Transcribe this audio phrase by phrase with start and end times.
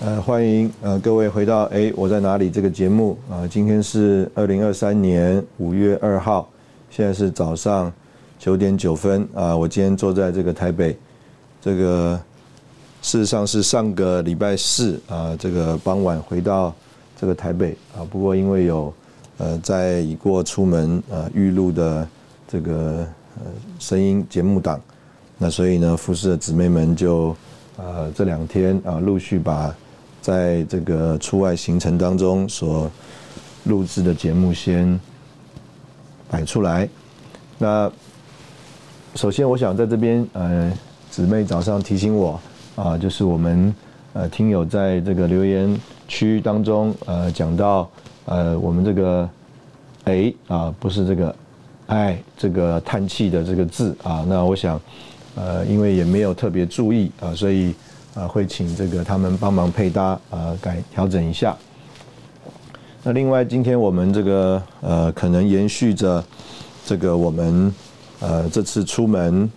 [0.00, 3.44] 呃，欢迎呃各位回到哎我在哪里这个节目啊？
[3.48, 6.48] 今天是二零二三年五月二号，
[6.88, 7.92] 现在是早上
[8.38, 9.56] 九点九分啊。
[9.56, 10.96] 我今天坐在这个台北，
[11.60, 12.18] 这个
[13.02, 16.72] 事实上是上个礼拜四啊，这个傍晚回到
[17.20, 18.06] 这个台北啊。
[18.08, 18.94] 不过因为有
[19.38, 22.06] 呃在已过出门呃预录的
[22.46, 23.04] 这个
[23.36, 23.46] 呃
[23.80, 24.80] 声音节目档，
[25.38, 27.34] 那所以呢，服侍的姊妹们就
[27.76, 29.74] 呃这两天啊陆续把。
[30.20, 32.90] 在这个出外行程当中所
[33.64, 34.98] 录制的节目先
[36.28, 36.88] 摆出来。
[37.56, 37.90] 那
[39.14, 40.72] 首先，我想在这边，呃，
[41.10, 42.38] 姊妹早上提醒我
[42.76, 43.74] 啊，就是我们
[44.12, 47.88] 呃听友在这个留言区当中呃讲到
[48.26, 49.28] 呃我们这个
[50.04, 51.36] 哎啊不是这个
[51.86, 54.80] 哎这个叹气的这个字啊，那我想
[55.34, 57.74] 呃因为也没有特别注意啊，所以。
[58.14, 61.56] 啊，会请这个他们帮忙配搭啊，改调整一下。
[63.04, 66.22] 那另外，今天我们这个呃，可能延续着
[66.84, 67.72] 这个我们
[68.18, 69.48] 呃这次出门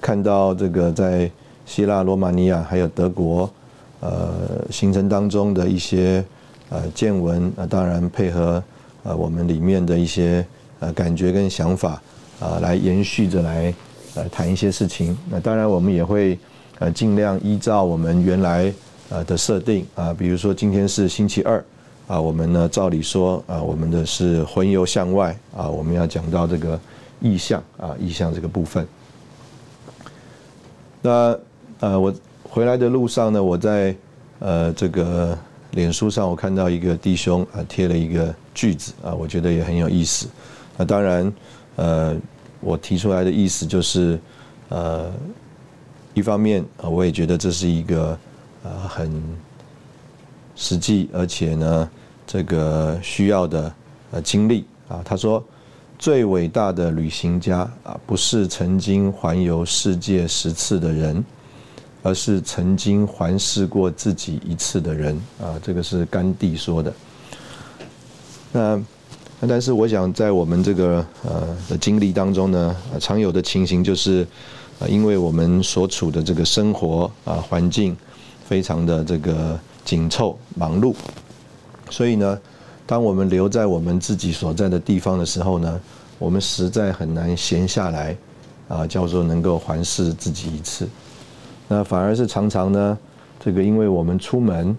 [0.00, 1.28] 看到这个在
[1.66, 3.50] 希腊、罗马尼亚还有德国
[3.98, 6.24] 呃行程当中的一些
[6.68, 8.62] 呃见闻啊，当然配合
[9.02, 10.46] 呃我们里面的一些
[10.78, 12.00] 呃感觉跟想法
[12.38, 13.74] 啊，来延续着来
[14.14, 15.18] 呃谈一些事情。
[15.28, 16.38] 那当然，我们也会。
[16.82, 18.72] 呃，尽量依照我们原来
[19.08, 21.64] 呃的设定啊，比如说今天是星期二
[22.08, 26.76] 啊，我们呢照理说啊，我们的是魂游向外啊，我们要讲到这个
[27.20, 28.84] 意象啊，意象这个部分。
[31.00, 31.38] 那
[31.78, 33.94] 呃，我回来的路上呢，我在
[34.40, 35.38] 呃这个
[35.70, 40.26] 脸书上，我看到一个弟兄啊贴了一个句子啊，我觉得也很有意思。
[40.76, 41.32] 那当然
[41.76, 42.16] 呃，
[42.58, 44.18] 我提出来的意思就是
[44.68, 45.12] 呃。
[46.14, 48.18] 一方面啊，我也觉得这是一个
[48.62, 49.10] 呃很
[50.54, 51.90] 实际，而且呢，
[52.26, 53.72] 这个需要的
[54.10, 55.00] 呃经历啊。
[55.02, 55.42] 他说，
[55.98, 61.24] 最伟大的旅行家啊，不是曾经环游世界十次的人，
[62.02, 65.58] 而是曾经环视过自己一次的人啊。
[65.62, 66.92] 这个是甘地说的。
[68.52, 68.82] 那
[69.48, 74.26] 但是我想在我们这个呃的经历当中呢，常有的情形就是。
[74.88, 77.96] 因为我们所处的这个生活啊环境
[78.44, 80.94] 非常的这个紧凑忙碌，
[81.90, 82.38] 所以呢，
[82.86, 85.80] 当我们留在我们自己所在的地方的时候呢，
[86.18, 88.16] 我们实在很难闲下来
[88.68, 90.88] 啊，叫做能够环视自己一次。
[91.68, 92.98] 那反而是常常呢，
[93.40, 94.76] 这个因为我们出门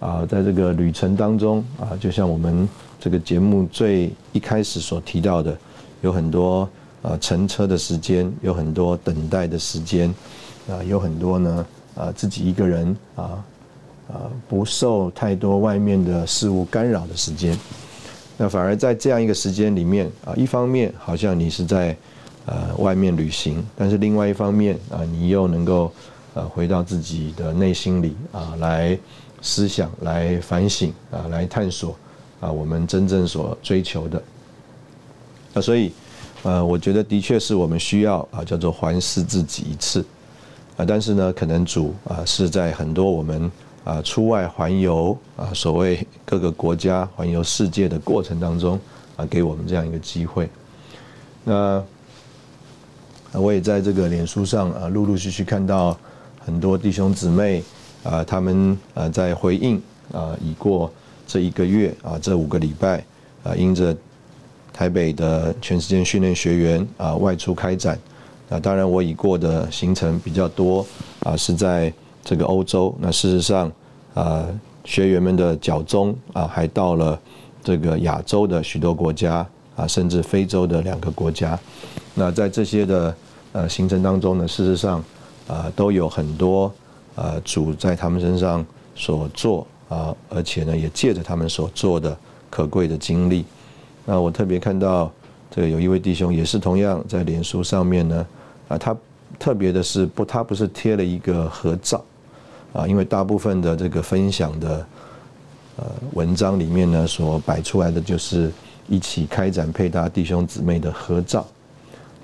[0.00, 2.68] 啊，在这个旅程当中啊，就像我们
[3.00, 5.56] 这个节目最一开始所提到的，
[6.02, 6.68] 有很多。
[7.02, 10.14] 啊，乘车的时间有很多，等待的时间
[10.68, 11.66] 啊，有很多呢。
[11.98, 13.42] 啊，自己一个人啊，
[14.06, 17.58] 啊，不受太多外面的事物干扰的时间。
[18.36, 21.96] 那反而在这样一个时间里面啊，一方面好像你是在
[22.46, 25.92] 呃外面旅行，但是另外一方面啊，你又能够
[26.34, 28.96] 呃回到自己的内心里啊，来
[29.42, 31.96] 思想、来反省啊，来探索
[32.38, 34.22] 啊，我们真正所追求的。
[35.52, 35.90] 那所以。
[36.44, 40.04] 呃，我觉得的确是我们需要啊，叫做环视自己一次
[40.76, 40.84] 啊。
[40.86, 43.50] 但是呢，可能主啊是在很多我们
[43.82, 48.78] 啊出外环游啊，所谓各个国家环游世界的过程当中
[49.16, 50.48] 啊，给我们这样一个机会。
[51.42, 51.82] 那
[53.32, 55.98] 我也在这个脸书上啊，陆陆续续看到
[56.38, 57.64] 很多弟兄姊妹
[58.04, 59.82] 啊，他们啊在回应
[60.12, 60.90] 啊，已过
[61.26, 63.04] 这一个月啊，这五个礼拜
[63.42, 63.94] 啊，因着。
[64.72, 67.98] 台北的全时间训练学员啊外出开展，
[68.48, 70.86] 那当然我已过的行程比较多
[71.20, 71.92] 啊是在
[72.22, 72.94] 这个欧洲。
[73.00, 73.70] 那事实上
[74.14, 74.46] 啊
[74.84, 77.18] 学员们的脚中啊还到了
[77.62, 81.58] 这个亚洲的许多国家啊，甚至非洲的两个国家。
[82.14, 83.14] 那在这些的
[83.52, 85.02] 呃行程当中呢，事实上
[85.46, 86.72] 啊都有很多
[87.16, 92.16] 呃主在他们身上所做啊，而且呢也借着他们所做的
[92.48, 93.44] 可贵的经历。
[94.08, 95.12] 那我特别看到
[95.50, 98.26] 这个有一位弟兄也是同样在脸书上面呢
[98.68, 98.96] 啊，他
[99.38, 102.02] 特别的是不，他不是贴了一个合照
[102.72, 104.86] 啊，因为大部分的这个分享的。
[105.80, 108.50] 呃，文章里面呢所摆出来的就是
[108.88, 111.46] 一起开展配搭弟兄姊妹的合照。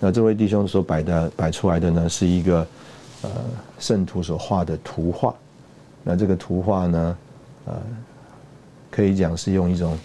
[0.01, 2.67] 那这位弟兄所摆的摆出来的呢是一个
[3.23, 3.31] 呃
[3.79, 5.33] 圣徒所画的图画。
[6.03, 7.17] 那这个图画呢，
[7.67, 7.75] 呃，
[8.91, 9.97] 可以讲是用一种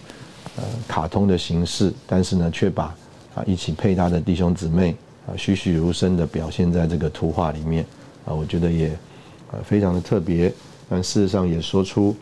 [0.88, 2.94] 卡通的形式，但是呢却把
[3.34, 4.94] 啊一起配搭的弟兄姊妹
[5.26, 7.84] 啊栩栩如生的表现在这个图画里面
[8.24, 8.88] 啊，我觉得也
[9.52, 10.52] 呃非常的特别，
[10.88, 12.14] 但事实上也说出。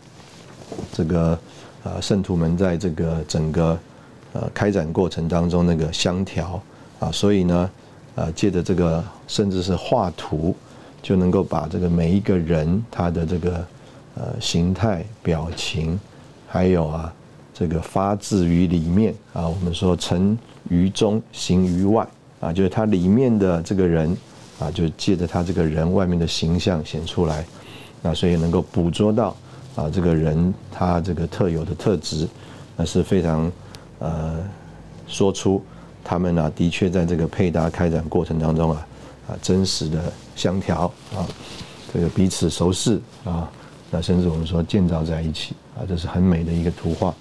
[0.92, 1.38] 这个
[1.82, 3.78] 呃圣徒们在这个整个
[4.34, 6.60] 呃开展过程当中那个相调
[7.00, 7.70] 啊，所以呢
[8.16, 10.54] 呃借着这个甚至是画图，
[11.00, 13.66] 就能够把这个每一个人他的这个
[14.16, 15.98] 呃形态表情，
[16.46, 17.10] 还有啊
[17.58, 20.38] 这个发自于里面啊，我们说成
[20.68, 22.06] 于中行于外
[22.38, 24.16] 啊，就是他里面的这个人
[24.60, 27.44] 啊，就借着他这个人外面的形象显出来，
[28.00, 29.36] 那所以能够捕捉到。
[29.74, 32.28] 啊，这个人他这个特有的特质，
[32.76, 33.50] 那是非常
[33.98, 34.36] 呃，
[35.06, 35.60] 说出
[36.04, 38.86] 他们呢的确在这个配搭开展过程当中啊
[39.28, 41.26] 啊真实的相调啊，
[41.92, 43.50] 这个彼此熟识啊，
[43.90, 47.12] 那甚至我们说建造在一起啊，这是很美的一个图画。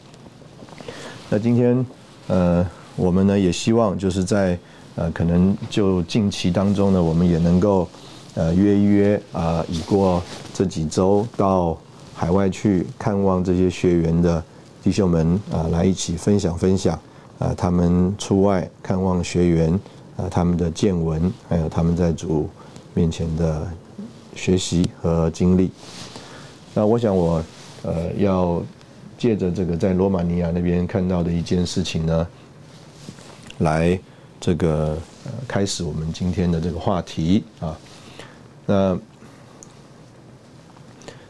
[1.29, 1.85] 那今天
[2.27, 2.65] 呃，
[2.95, 4.57] 我们呢也希望就是在
[4.95, 7.87] 呃可能就近期当中呢，我们也能够
[8.35, 10.21] 呃约一约啊，已过
[10.53, 11.77] 这几周到。
[12.19, 14.43] 海外去看望这些学员的
[14.83, 16.99] 弟兄们啊，来一起分享分享
[17.37, 19.79] 啊，他们出外看望学员
[20.15, 22.49] 啊，他们的见闻，还有他们在主
[22.95, 23.67] 面前的
[24.35, 25.69] 学习和经历。
[26.73, 27.43] 那我想我
[27.83, 28.59] 呃要
[29.17, 32.27] 借着这个在罗马尼亚那边看到的一件事情呢，
[33.59, 33.99] 来
[34.39, 34.97] 这个
[35.47, 37.77] 开始我们今天的这个话题啊，
[38.65, 38.97] 那。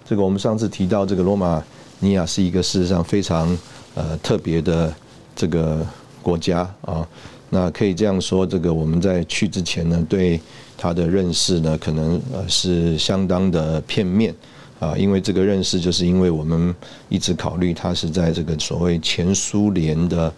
[0.09, 1.61] 这个我们上次提到，这个罗马
[1.99, 3.45] 尼亚是一个事实上非常
[3.93, 4.95] 呃特别的
[5.35, 5.85] 这个
[6.23, 7.05] 国家啊。
[7.49, 10.39] 那可以这样说，这个我们在去之前呢，对
[10.77, 14.33] 他的认识呢，可能呃是相当的片面
[14.79, 14.95] 啊。
[14.97, 16.73] 因为这个认识，就是因为我们
[17.09, 20.33] 一直考虑它是在这个所谓前苏联的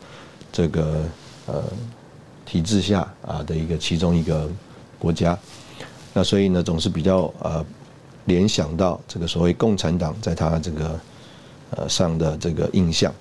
[0.51, 1.03] 这个
[1.45, 1.63] 呃
[2.45, 4.49] 体制下啊的一个其中一个
[4.97, 5.37] 国家。
[6.13, 7.65] 那所以呢，总是比较呃。
[8.25, 10.99] 联想到这个所谓共产党在他这个
[11.71, 13.11] 呃上的这个印象，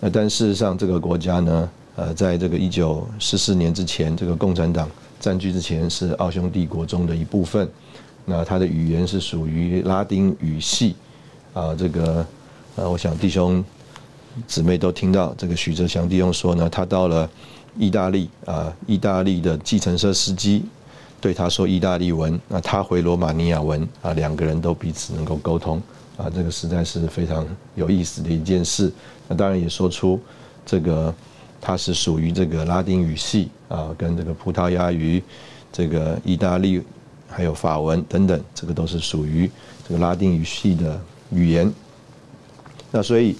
[0.00, 4.90] 那但事实上这个国家呢，呃，在这个一九四四年之前，这个共产党
[5.20, 7.70] 占据之前是奥匈帝国中的一部分。
[8.24, 10.96] 那它的语言是属于拉丁语系
[11.52, 12.26] 啊，这个
[12.76, 13.64] 呃，我想弟兄
[14.46, 17.28] 姊妹都听到这个许哲祥弟兄说呢，他到了
[17.78, 20.64] 意大利啊，意大利的计程车司机。
[21.20, 25.80] 对他说意大利文，那他回罗马尼亚文啊，两个人都彼此能够沟通
[26.18, 28.92] 啊，这个实在是非常有意思的一件事。
[29.26, 30.20] 那当然也说出
[30.66, 31.14] 这个
[31.62, 35.22] 他是属于这个拉丁语系啊，跟这个葡萄牙语、
[35.72, 36.82] 这个意大利
[37.34, 39.50] 还有法文等等，这个都是属于
[39.88, 41.00] 这个拉丁语系的
[41.30, 41.72] 语言。
[42.90, 43.36] 那所以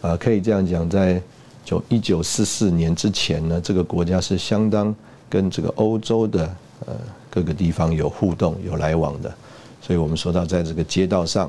[0.00, 1.22] 啊，可以这样讲，在
[1.64, 4.94] 九一九四四年之前呢，这个国家是相当
[5.30, 6.94] 跟这个欧洲的呃。
[7.30, 9.32] 各个地方有互动、有来往的，
[9.82, 11.48] 所以我们说到，在这个街道上，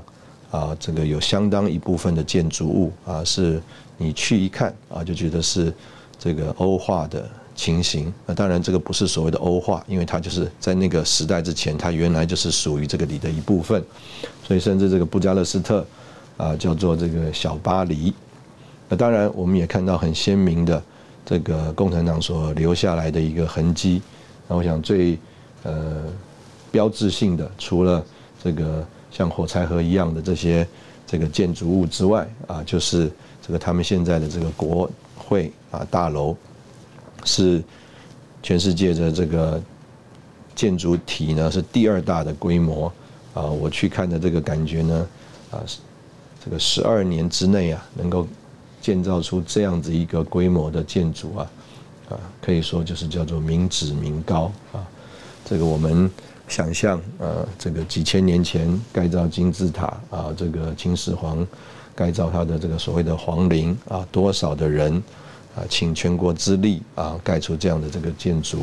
[0.52, 3.60] 啊，这个有相当一部分的建筑物啊，是
[3.98, 5.74] 你去一看啊，就觉得是
[6.20, 7.28] 这个欧化的
[7.60, 8.14] 情形。
[8.26, 13.84] 那当然，这个不是所谓的欧化，因为它就是在那个时代之前，它原来就是属于这个里的一部分。
[14.48, 15.86] 所以，甚至这个布加勒斯特
[16.38, 18.14] 啊，叫做这个小巴黎。
[18.88, 20.82] 那当然，我们也看到很鲜明的
[21.26, 24.02] 这个共产党所留下来的一个痕迹。
[24.48, 25.20] 那我想最。
[25.64, 26.06] 呃，
[26.72, 28.02] 标志性的除了
[28.42, 30.66] 这个像火柴盒一样的这些
[31.06, 33.12] 这个建筑物之外啊，就是
[33.46, 36.34] 这个他们现在的这个国会啊大楼，
[37.26, 37.64] 是
[38.42, 39.62] 全世界的这个
[40.56, 42.92] 建筑体呢是第二大的规模
[43.34, 43.44] 啊。
[43.44, 45.08] 我去看的这个感觉呢
[45.52, 45.60] 啊，
[46.44, 48.28] 这个十二年之内啊，能够
[48.82, 51.52] 建造出这样子一个规模的建筑啊
[52.10, 54.86] 啊，可以说就是叫做民脂民膏啊。
[55.46, 56.10] 这个我们
[56.48, 61.46] 想象，呃，这个几千年前盖造金字塔啊，这个秦始皇
[61.96, 65.02] 盖造他的这个所谓的皇陵啊，多少的人
[65.56, 68.60] 啊，请全国之力啊，盖出这样的这个建筑。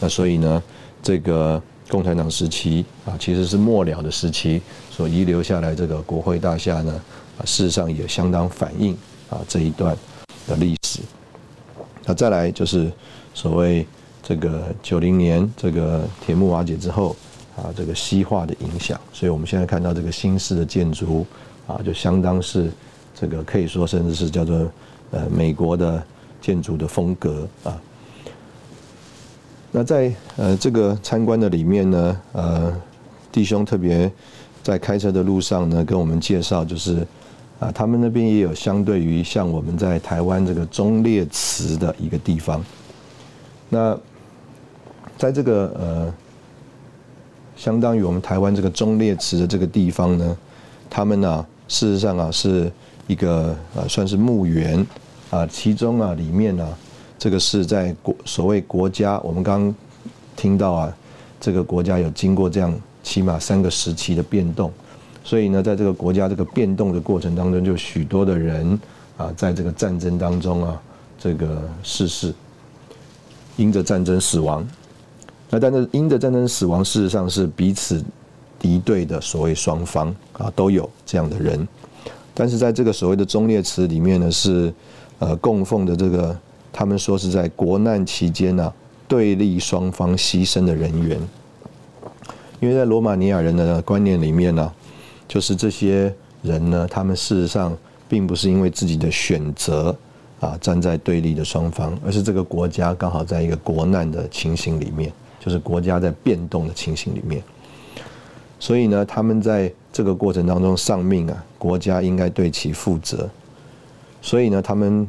[0.00, 0.62] 那所以呢，
[1.02, 7.00] 这个共产党时期啊，其实是末了的时期所遗留下来这个国会大厦呢，
[7.38, 8.96] 啊，事实上也相当反映
[9.30, 9.96] 啊这一段
[10.46, 11.00] 的历史。
[12.04, 12.92] 那再来就是
[13.34, 13.86] 所谓
[14.22, 17.14] 这个九零年这个铁幕瓦解之后。
[17.56, 21.26] 啊，这个西化的影响，所以我们现在看到这个新式的建筑
[21.66, 22.70] 啊，就相当是
[23.18, 24.70] 这个可以说甚至是叫做
[25.10, 26.04] 呃美国的
[26.46, 27.80] 建筑的风格啊。
[29.72, 32.72] 那在呃这个参观的里面呢，呃
[33.32, 34.08] 弟兄特别
[34.62, 37.04] 在开车的路上呢，跟我们介绍就是
[37.58, 42.64] 啊，他们那边也有相对于像我们在台湾这个忠烈祠的一个地方。
[43.68, 43.98] 那
[45.18, 46.14] 在这个呃。
[47.58, 50.36] 相当于我们台湾这个忠烈祠的这个地方呢，
[50.90, 52.70] 他们呢，事实上啊，是
[53.06, 54.86] 一个呃，算是墓园
[55.30, 56.66] 啊，其中啊，里面呢，
[57.18, 59.74] 这个是在国所谓国家，我们刚
[60.36, 60.96] 听到啊，
[61.40, 64.72] 这个国家有经过这样起码三个时期的变动，
[65.24, 68.78] 所以呢，在这个国家这个变动的过程当中，就许多的人
[69.16, 70.80] 啊，在这个战争当中啊，
[71.18, 72.32] 这个逝世，
[73.56, 74.66] 因着战争死亡。
[75.48, 78.04] 那但是因着战争死亡，事实上是彼此
[78.58, 81.66] 敌对的所谓双方啊，都有这样的人。
[82.34, 84.74] 但是在这个所谓的忠烈祠里面呢，是
[85.18, 86.36] 呃供奉的这个，
[86.72, 88.72] 他们说是在国难期间呢，
[89.06, 91.18] 对立双方牺牲的人员。
[92.60, 94.72] 因为在罗马尼亚人的观念里面呢，
[95.28, 97.76] 就是这些人呢，他们事实上
[98.08, 99.94] 并不是因为自己的选择
[100.40, 105.12] 啊站在对立的双方，而是这个国家刚好在一个国难的情形里面。
[105.38, 107.40] 就是国家在变动的情形里面，
[108.58, 113.30] 所以呢，他们在这个过程当中丧命啊，国家应该对其负责。
[114.26, 115.08] 所以呢，他们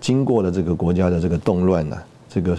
[0.00, 2.56] 经过了这个国家的这个动乱呢，这个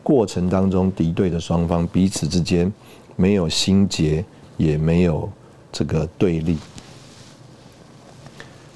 [0.00, 2.72] 过程当中敌对的双方彼此之间
[3.16, 4.24] 没有心结，
[4.56, 5.28] 也没有
[5.72, 6.56] 这个对立，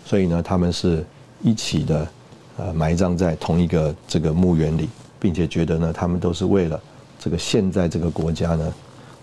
[0.04, 1.06] 所以呢，他们是
[1.40, 2.08] 一起的
[2.56, 4.88] 呃埋葬在同一个这个墓园里，
[5.20, 6.82] 并且觉得呢，他们都是为了。
[7.20, 8.74] 这个现在这个国家呢，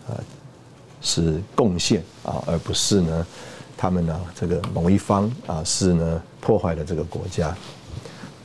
[0.08, 0.16] 呃，
[1.02, 3.28] 是贡献啊，而不是呢，
[3.82, 7.56] 他们呢这个某一方啊是呢破坏了这个国家。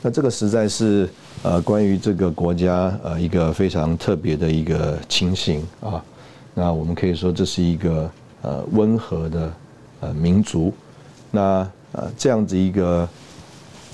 [0.01, 1.07] 那这个实在是
[1.43, 6.03] 呃关于这个国家呃一个非常特别的一个情形啊。
[6.55, 8.09] 那我们可以说这是一个
[8.41, 9.53] 呃温和的
[9.99, 10.73] 呃民族。
[11.29, 13.07] 那呃这样子一个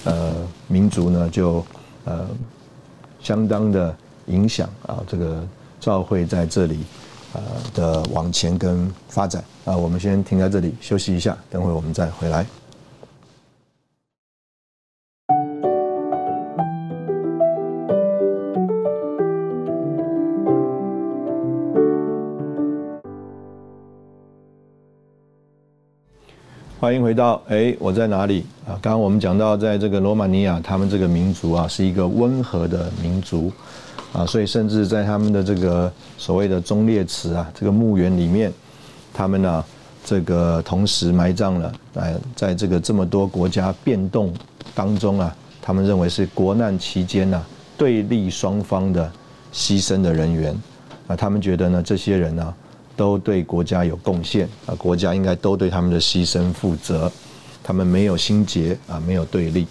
[0.05, 0.33] 呃
[0.69, 1.65] 民族呢，就
[2.05, 2.25] 呃
[3.21, 3.93] 相当的。
[4.27, 5.45] 影响啊，这个
[5.81, 6.79] 教会在这里
[7.33, 7.41] 呃
[7.73, 12.45] 的往前跟发展啊，我们先停在这里休息一下，等会我们再回来。
[26.79, 28.75] 欢迎回到哎，我在哪里啊？
[28.81, 33.49] 刚刚我们讲到，在这个罗马尼亚，他们这个民族啊，是一个温和的民族。
[34.13, 38.53] 啊，所以甚至在他们的这个所谓的忠烈祠啊，这个墓园里面，
[39.11, 39.65] 他们呢，
[40.05, 44.31] 这个同时埋葬了，哎，在这个这么多国家变动
[44.75, 47.43] 当中啊，他们认为是国难期间呢，
[47.75, 49.11] 对立双方的
[49.51, 50.55] 牺牲的人员，
[51.07, 52.53] 啊，他们觉得呢，这些人呢，
[52.95, 57.11] 都对国家有贡献，啊，国家应该都对他们的牺牲负责，
[57.63, 59.65] 他们没有心结啊，没有对立，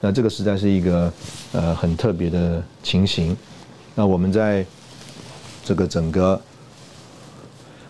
[0.00, 1.12] 那这个实在是一个
[1.52, 3.36] 呃很特别的情形。
[3.98, 4.64] 那我们在
[5.64, 6.38] 这个整个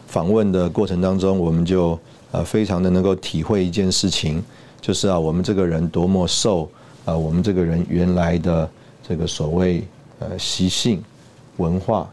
[0.06, 1.98] 访问的过程当中，我们就
[2.30, 4.40] 呃非常的能够体会一件事情，
[4.80, 6.70] 就是啊，我们这个人多么受
[7.04, 8.70] 啊，我们这个人原来的
[9.06, 9.82] 这个所谓
[10.20, 11.02] 呃习性、
[11.56, 12.08] 文化、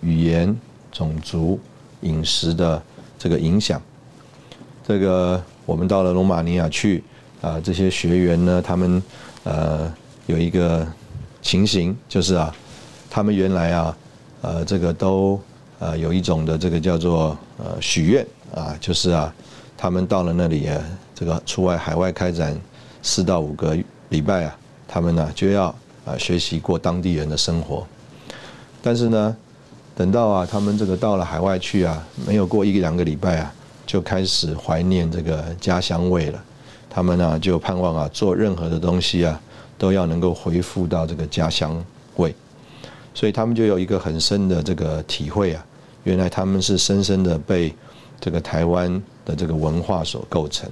[0.00, 0.56] 语言、
[0.92, 1.58] 种族、
[2.02, 2.80] 饮食的
[3.18, 3.82] 这个影响。
[4.86, 7.02] 这个我们到了罗马尼亚去
[7.40, 9.02] 啊，这些学员呢，他们
[9.42, 9.92] 呃
[10.26, 10.86] 有一个
[11.42, 12.54] 情形，就是啊。
[13.14, 13.96] 他们原来啊，
[14.40, 15.40] 呃，这个都
[15.78, 19.32] 呃有一种的这个叫做呃许愿啊，就是啊，
[19.76, 20.82] 他们到了那里啊，
[21.14, 22.60] 这个出外海外开展
[23.02, 23.78] 四到五个
[24.08, 24.56] 礼拜啊，
[24.88, 25.66] 他们呢就要
[26.04, 27.86] 啊学习过当地人的生活。
[28.82, 29.36] 但是呢，
[29.94, 33.54] 等到啊他们这个到了海外去啊，没有过一两个礼拜啊，
[33.86, 36.44] 就开始怀念这个家乡味了。
[36.90, 39.40] 他们呢就盼望啊做任何的东西啊，
[39.78, 41.80] 都要能够恢复到这个家乡
[42.16, 42.34] 味。
[43.14, 45.64] 所以他们就有一个很深的这个体会啊，
[46.02, 47.72] 原来他们是深深的被
[48.20, 50.68] 这个台湾的这个文化所构成。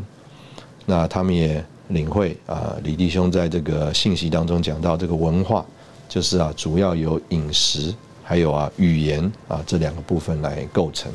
[0.85, 5.65] 那他们也领会啊，李弟兄在这个信息当中讲到，这个文化
[6.09, 7.95] 就是啊，主要由饮食
[8.25, 11.13] 还有啊语言啊这两个部分来构成。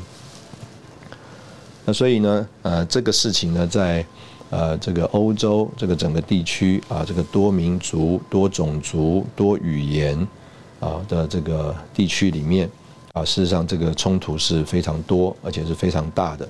[1.84, 4.04] 那所以呢，呃，这个事情呢，在
[4.50, 10.26] 呃这个欧洲这个整个地区啊，这个多民族、多种族、多语言
[10.80, 12.68] 啊的这个地区里面
[13.12, 16.48] 啊，事实上这个冲突是非常多，而且是非常大的。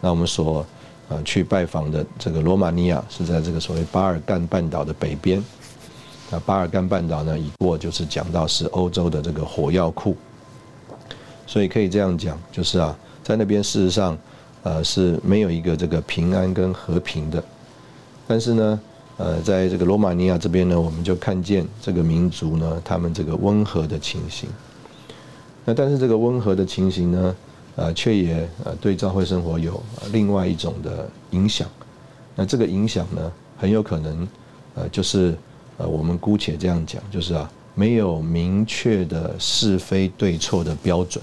[0.00, 0.64] 那我们所
[1.08, 5.42] 呃，去拜访的这个罗马尼亚是在这个所谓巴尔干半岛的北边。
[6.30, 10.16] 那巴尔干半岛呢，一过就是讲到是欧洲的这个火药库，
[11.48, 14.16] 所以可以这样讲，就是啊，在那边事实上，
[14.62, 17.42] 呃，是没有一个这个平安跟和平的。
[18.28, 18.80] 但是呢，
[19.20, 24.48] 呃，在这个罗马尼亚这边呢，我们就看见这个民族呢，他们这个温和的情形。
[25.66, 27.36] 那但是这个温和的情形呢？
[27.76, 31.68] 呃，却也呃对教会生活有另外一种的影响。
[32.34, 34.28] 那这个影响呢，很有可能
[34.74, 35.34] 呃就是
[35.78, 41.22] 呃我们姑且这样讲，就是啊没有明确的是非对错的标准。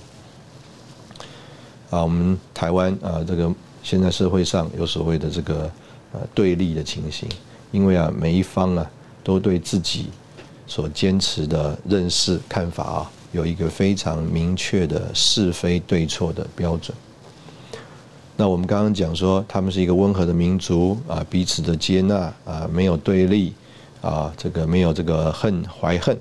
[1.89, 5.69] 啊，我们台湾啊这个现在社会上有所谓的这个
[6.13, 7.27] 呃对立的情形，
[7.71, 8.89] 因为啊每一方啊
[9.23, 10.07] 都对自己
[10.65, 13.11] 所坚持的认识看法啊。
[13.33, 16.95] 有一个非常明确的是非对错的标准。
[18.37, 23.53] 那我们刚刚讲说，他们是一个温和的民族啊，彼此的接纳啊，没有对立
[24.01, 26.17] 啊，这个没有这个恨怀恨。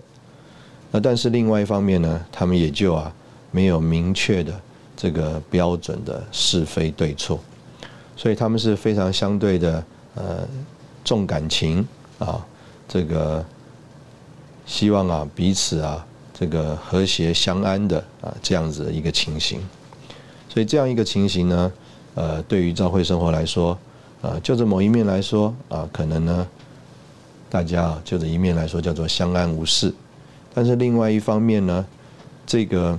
[0.90, 3.12] 那但是另外一方面呢，他们也就啊
[3.52, 4.60] 没有明确的
[4.96, 7.38] 这个标准的是非对错，
[8.16, 9.84] 所以他们是非常相对的
[10.16, 10.48] 呃
[11.06, 12.44] 重感情啊，
[12.86, 13.42] 这个
[14.66, 16.04] 希望啊彼此啊。
[16.38, 19.58] 这个和谐相安的啊，这样子的一个情形，
[20.50, 21.72] 所以这样一个情形呢，
[22.14, 23.78] 呃，对于教会生活来说，
[24.20, 26.46] 啊，就这某一面来说啊，可能呢，
[27.48, 29.90] 大家啊就这一面来说叫做相安无事，
[30.52, 31.86] 但是另外一方面呢，
[32.44, 32.98] 这个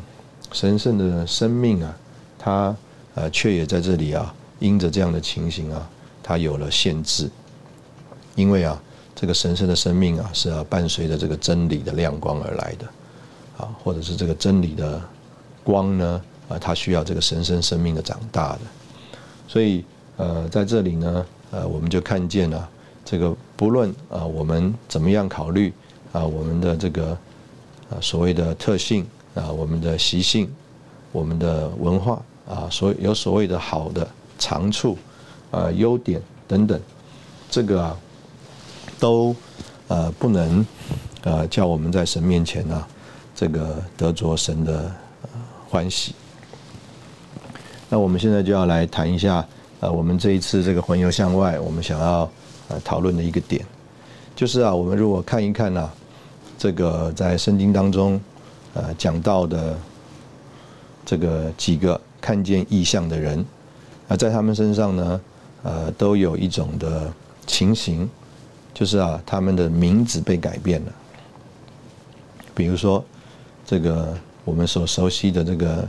[0.51, 1.95] 神圣的生命啊，
[2.39, 2.75] 它
[3.13, 5.87] 呃却也在这里啊，因着这样的情形啊，
[6.23, 7.29] 它有了限制，
[8.37, 8.81] 因为啊，
[9.13, 12.87] 这个神圣的生命啊，是要伴随着这个真理的亮光而来的。
[13.57, 15.01] 啊，或者是这个真理的
[15.63, 16.21] 光呢？
[16.47, 18.59] 啊，它需要这个神圣生命的长大的。
[19.47, 19.83] 所以，
[20.15, 22.69] 呃，在这里呢，呃，我们就看见了
[23.03, 25.73] 这个，不论啊，我们怎么样考虑
[26.13, 27.17] 啊，我们的这个
[27.89, 30.47] 啊所谓的特性啊，我们的习性，
[31.11, 34.95] 我们的文化啊，所有所谓的好的长处
[35.49, 36.79] 啊、优点等等，
[37.49, 37.97] 这个啊，
[38.99, 39.35] 都
[39.87, 40.65] 呃不能
[41.23, 42.85] 呃叫我们在神面前呢。
[43.35, 44.91] 这个得着神的
[45.69, 46.15] 欢喜。
[47.87, 49.47] 那我们现在就要来谈一下，
[49.79, 52.27] 呃，我们这一次这个环游向外，我们想要
[52.67, 53.63] 呃讨论的一个点，
[54.35, 55.87] 就是啊，我们如果看一看呢，
[56.57, 58.19] 这个在圣经当中
[58.73, 59.77] 呃讲到的
[61.05, 63.45] 这个几个看见异象的人，
[64.07, 65.21] 啊，在他们身上呢，
[65.61, 67.13] 呃，都有一种的
[67.45, 68.09] 情形，
[68.77, 70.91] 就是啊，他们的名字被改变了，
[72.53, 73.03] 比如说。
[73.69, 75.85] 这个我们所熟悉的这个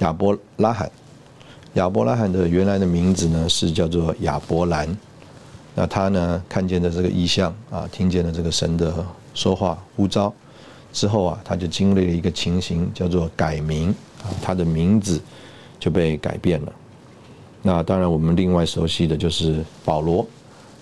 [0.00, 0.90] 亚伯拉罕，
[1.72, 4.94] 亚伯拉罕的原来的名字呢是叫做亚伯兰。
[5.74, 8.94] 那他呢看见的这个意象啊，听见了这个神的
[9.32, 10.30] 说话呼召
[10.92, 13.88] 之后啊，他就经历了一个情形，叫做改名
[14.22, 15.18] 啊，他的名字
[15.80, 16.72] 就被改变了。
[17.62, 20.26] 那当然我们另外熟悉的就是保罗，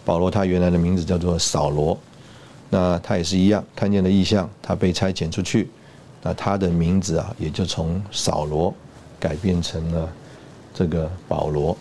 [0.05, 1.99] 保罗他原来的名字叫做扫罗，
[2.71, 5.71] 那他也是一样看见了意象，他被差遣出去。
[6.23, 8.73] 那他的名字啊，也就从扫罗
[9.19, 10.09] 改变成了
[10.73, 11.77] 这个保罗。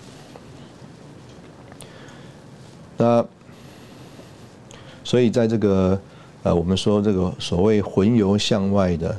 [2.98, 3.26] 那
[5.04, 6.00] 所以在这个
[6.44, 9.16] 呃，我们说这个所谓魂游向外的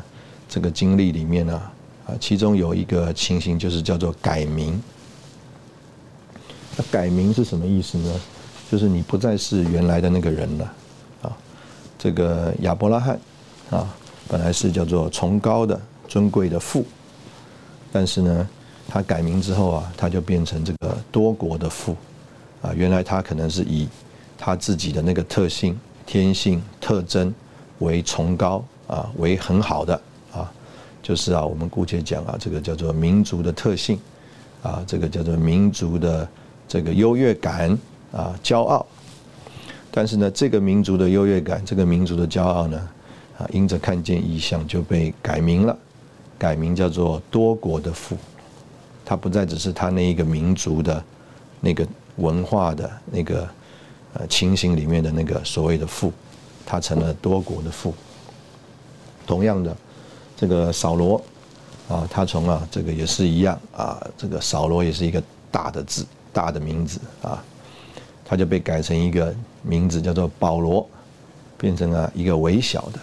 [0.49, 1.63] 这个经历里面呢，
[2.07, 4.81] 啊，其中有一个情形就是叫做改名。
[6.77, 8.21] 那改名是什么意思呢？
[8.73, 10.73] 就是你不再是原来的那个人了
[11.21, 11.37] 啊。
[11.99, 13.21] 这个亚伯拉罕
[13.69, 13.87] 啊。
[14.29, 16.87] 本来是叫做崇高的、尊贵的父，
[17.93, 18.49] 但是呢，
[18.89, 21.95] 他改名之后啊，他就变成这个多国的父，
[22.63, 23.87] 啊，原来他可能是以
[24.39, 27.35] 他自己的那个特性、天性、特征
[27.81, 30.01] 为崇高啊，为很好的
[30.33, 30.51] 啊，
[31.03, 33.99] 就是啊，我们姑且讲啊，这个叫做民族的特性
[34.63, 36.27] 啊，这个叫做民族的
[36.67, 37.77] 这个优越感
[38.13, 38.87] 啊，骄傲。
[39.91, 42.89] 但是呢，这个民族的优越感，这个民族的骄傲呢？
[43.39, 45.77] 啊因着看见异象，就被改名了，
[46.39, 48.17] 改名叫做多国的父
[49.05, 51.03] 他不再只是他那一个民族的
[51.61, 53.49] 那个文化的那个
[54.15, 56.13] 呃情形里面的那个所谓的父，
[56.67, 57.95] 他成了多国的父。
[59.27, 59.77] 同样的，
[60.37, 61.21] 这个扫罗
[61.89, 67.43] 啊，他从啊这个也是一样啊，这个扫罗也是一个大的字，大的名字啊，
[68.33, 70.89] 他就被改成一个名字叫做保罗，
[71.59, 72.99] 变成了一个微小的。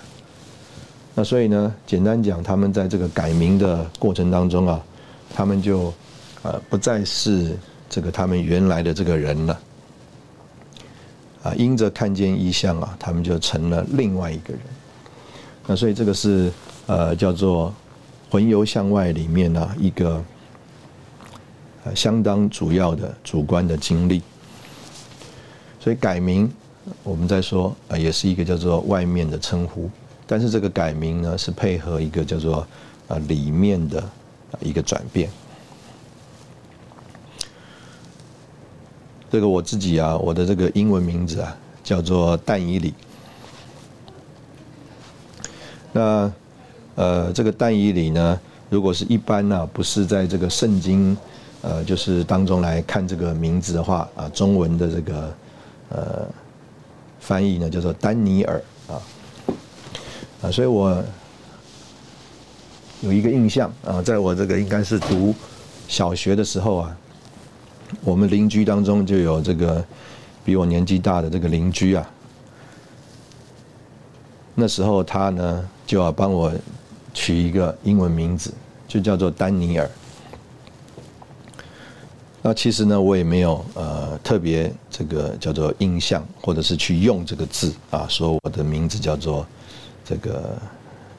[1.14, 4.84] 那所以呢，简单讲，他们在这个改名的过程当中啊，
[5.32, 5.94] 他们就
[6.42, 7.56] 呃不再是
[7.88, 9.60] 这个他们原来的这个人了
[11.44, 14.62] 啊，因着看见异象啊，他们就成了另外一个人。
[15.68, 16.52] 那所以这个是
[16.88, 17.72] 呃叫做
[18.32, 20.26] 魂游向外里面呢一个
[21.84, 24.24] 呃相当主要的主观的经历。
[25.80, 26.52] 所以改名
[27.04, 29.90] 我们在说啊，也是一个叫做外面的称呼。
[30.28, 32.68] 但是这个改名呢，是配合一个叫做
[33.08, 34.04] 啊里面的
[34.60, 35.30] 一个转变。
[39.32, 42.94] 这个我自己啊，我的这个英文名字啊，叫做但以里。
[45.92, 46.32] 那
[46.96, 48.40] 呃，这个但以里呢，
[48.70, 51.16] 如果是一般呢，不是在这个圣经
[51.62, 55.34] 呃，就是当中来看这个名字的话啊，中文的这个
[55.90, 56.28] 呃
[57.20, 59.02] 翻译呢，叫做丹尼尔啊。
[60.42, 61.04] 啊，所以我
[63.02, 65.36] 有一个印象啊，在我这个应该是读
[65.88, 66.98] 小学的时候啊，
[68.04, 69.84] 我们邻居当中就有这个
[70.46, 72.10] 比我年纪大的这个邻居啊，
[74.56, 76.52] 那时候他呢就要帮我
[77.14, 78.54] 取一个英文名字，
[78.88, 79.90] 就叫做丹尼尔。
[82.42, 89.46] 那其实呢，我也没有呃特别这个叫做印象，或者是去用这个字啊，说我的名字叫做。
[90.06, 90.58] 这个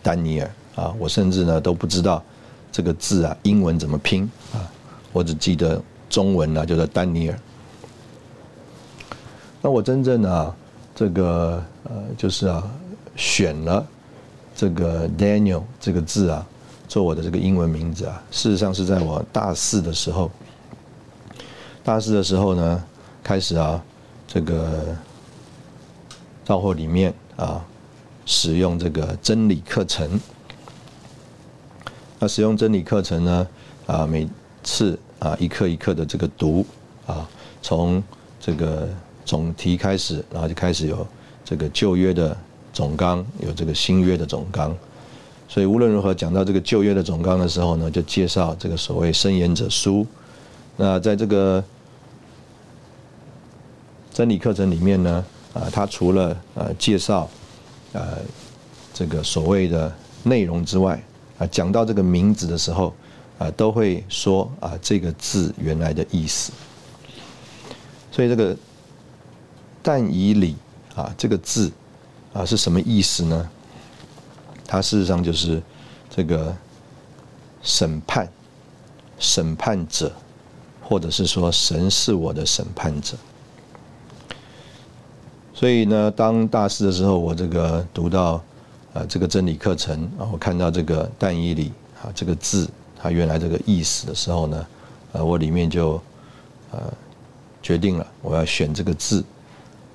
[0.02, 2.20] 丹尼尔啊，我甚至呢都不知道
[2.72, 4.66] 这个字啊英文怎么拼啊，
[5.12, 7.38] 我只记得中文呢叫做丹尼尔。
[9.62, 10.54] 那我真正呢
[10.92, 12.68] 这个呃就是啊
[13.14, 13.86] 选了
[14.56, 16.44] 这个 Daniel 这个字啊
[16.88, 20.28] 做我的这个英文名字啊，事实上是在我大四的时候，
[21.84, 22.84] 大四的时候呢
[23.22, 23.82] 开始啊
[24.26, 24.96] 这个
[26.44, 27.64] 到货里面啊。
[28.26, 30.20] 使用这个真理课程，
[32.20, 33.48] 那使用真理课程呢？
[33.86, 34.28] 啊，每
[34.62, 36.64] 次啊一课一课的这个读
[37.06, 37.28] 啊，
[37.60, 38.00] 从
[38.38, 38.88] 这个
[39.24, 41.04] 总题开始，然后就开始有
[41.44, 42.36] 这个旧约的
[42.72, 44.76] 总纲，有这个新约的总纲。
[45.48, 50.06] 所以无论如何讲到这个旧约的总纲的时候呢，就介绍这个所谓申言者书。
[50.82, 51.62] 那在这个
[54.10, 57.28] 真理课程里面呢，啊，它除了呃介绍。
[57.92, 58.18] 呃，
[58.94, 61.02] 这个所谓的内容之外，
[61.38, 62.94] 啊，讲到这个名字的时候，
[63.36, 66.52] 啊，都会说啊这个字原来的意思。
[68.12, 68.56] 所以这个
[69.82, 70.54] “但以理”
[70.94, 71.70] 啊这个字
[72.32, 73.50] 啊是什么意思呢？
[74.68, 75.60] 它事实上就是
[76.08, 76.56] 这个
[77.60, 78.32] 审判、
[79.18, 80.12] 审判者，
[80.90, 83.16] 或者是说神是我的审判者。
[85.54, 88.42] 所以呢，当大四的时候，我这个读到，
[88.92, 91.70] 呃，这个真理课程啊，我看到这个“但以理”
[92.02, 92.68] 啊这个字，
[93.00, 94.66] 它原来这个意思的时候呢，
[95.12, 95.92] 呃，我里面就，
[96.72, 96.80] 呃，
[97.62, 99.22] 决定了我要选这个字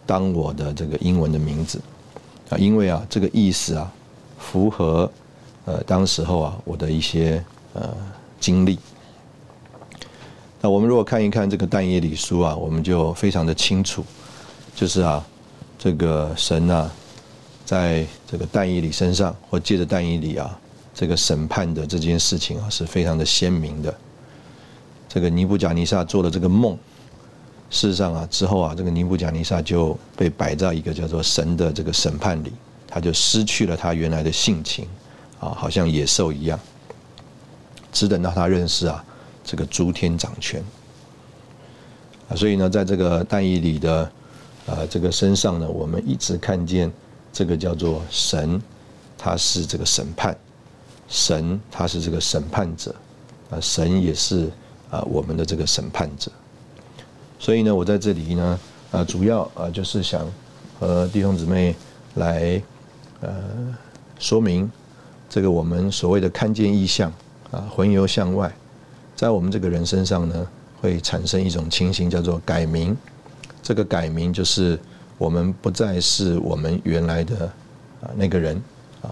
[0.05, 1.81] 当我的这个英文的名字，
[2.49, 3.91] 啊，因为啊，这个意思啊，
[4.37, 5.11] 符合，
[5.65, 7.93] 呃，当时候啊我的一些呃
[8.39, 8.79] 经历。
[10.61, 14.03] 那我们如果看一看这个“但以理”书啊，我们就非常的清楚，
[14.75, 15.25] 就是啊。
[15.77, 16.89] 这个神啊，
[17.63, 20.57] 在这个但以理身上，或借着但以理啊，
[20.95, 23.93] 这个审判的这件事情啊，是非常的鲜明的。
[25.07, 26.75] 这个尼布甲尼撒做的这个梦，
[27.69, 32.51] 事实上啊，之后啊，这个尼布甲尼撒就被摆在一个叫做神的这个审判里，
[32.87, 34.87] 他就失去了他原来的性情
[35.39, 36.59] 啊，好像野兽一样。
[37.91, 39.05] 只等到他认识啊，
[39.45, 40.61] 这个诸天掌权
[42.27, 44.11] 啊，所以呢，在这个但以理的。
[44.65, 46.91] 啊，这个身上呢，我们一直看见
[47.31, 48.59] 这个叫做神，
[49.15, 50.35] 他是这个审判，
[51.07, 52.95] 神他是这个审判者，
[53.51, 54.49] 啊，神也是
[54.89, 56.31] 啊我们的这个审判者。
[57.37, 58.59] 所以呢，我在这里呢，
[58.91, 60.27] 啊，主要啊就是想
[60.79, 61.75] 和弟兄姊妹
[62.15, 62.59] 来
[63.21, 63.31] 呃
[64.17, 64.67] 说明
[65.29, 67.13] 这个我们所谓的看见意象
[67.51, 68.51] 啊，魂游向外，
[69.15, 70.47] 在我们这个人身上呢，
[70.81, 72.95] 会产生一种情形，叫做改名。
[73.63, 74.79] 这个改名就是
[75.17, 77.45] 我们不再是我们原来的
[78.01, 78.61] 啊那个人
[79.01, 79.09] 啊，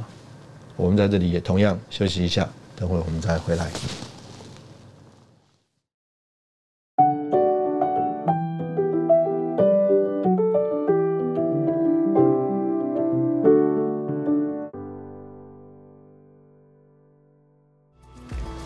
[0.75, 3.71] 我们在这里也同样休息一下，等会我们再回来。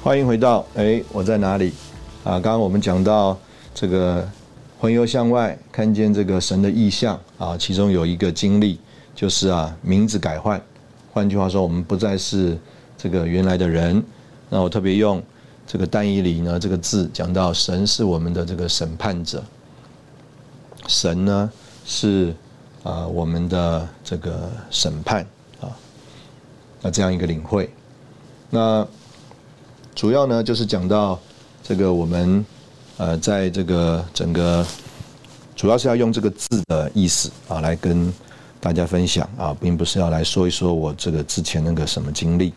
[0.07, 1.73] 欢迎回到哎，我在哪里？
[2.23, 3.37] 啊，刚刚我们讲到
[3.75, 4.25] 这个
[4.79, 8.79] 魂游向外，看见这个神的意象啊，其中有一个经历
[9.13, 10.61] 就是啊，名字改换。
[11.11, 12.57] 换句话说，我们不再是
[12.97, 14.01] 这个原来的人。
[14.49, 15.21] 那我特别用
[15.67, 19.43] 这个单一里呢这个字讲到，神是我们的这个审判者，
[20.87, 21.51] 神呢
[21.83, 22.33] 是
[22.81, 25.27] 啊我们的这个审判
[25.59, 25.67] 啊，
[26.81, 27.69] 那这样一个领会，
[28.49, 28.87] 那。
[29.97, 31.19] 主要呢，就是讲到
[31.63, 32.45] 这个我们
[32.97, 34.63] 呃，在这个整个，
[35.55, 38.13] 主要是要用这个字的意思啊，来跟
[38.59, 42.53] 大家分享啊，并不是要来说一说我这个之前那个什么经历。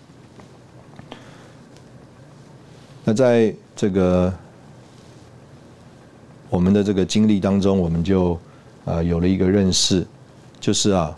[3.04, 4.30] 那在这个
[6.50, 8.38] 我们的这个经历当中，我们就
[8.84, 10.06] 啊有了一个认识，
[10.60, 11.16] 就是啊，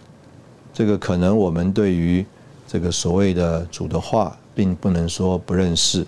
[0.72, 2.24] 这个可能我们对于
[2.68, 4.38] 这个所谓的主的话。
[4.54, 6.06] 并不能说不认识，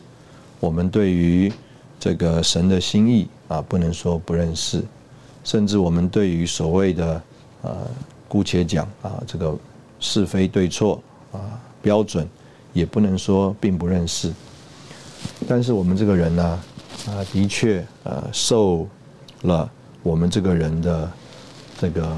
[0.64, 1.52] 我们对于
[2.00, 4.82] 这个神的心意啊，不能说不认识，
[5.44, 7.22] 甚至我们对于所谓的
[7.60, 7.76] 呃，
[8.26, 9.54] 姑且讲啊，这个
[10.00, 12.26] 是非对错啊标准，
[12.72, 14.32] 也不能说并不认识。
[15.46, 16.42] 但是我们这个人呢，
[17.08, 18.88] 啊，的确呃，受
[19.42, 19.70] 了
[20.02, 21.12] 我们这个人的
[21.78, 22.10] 这个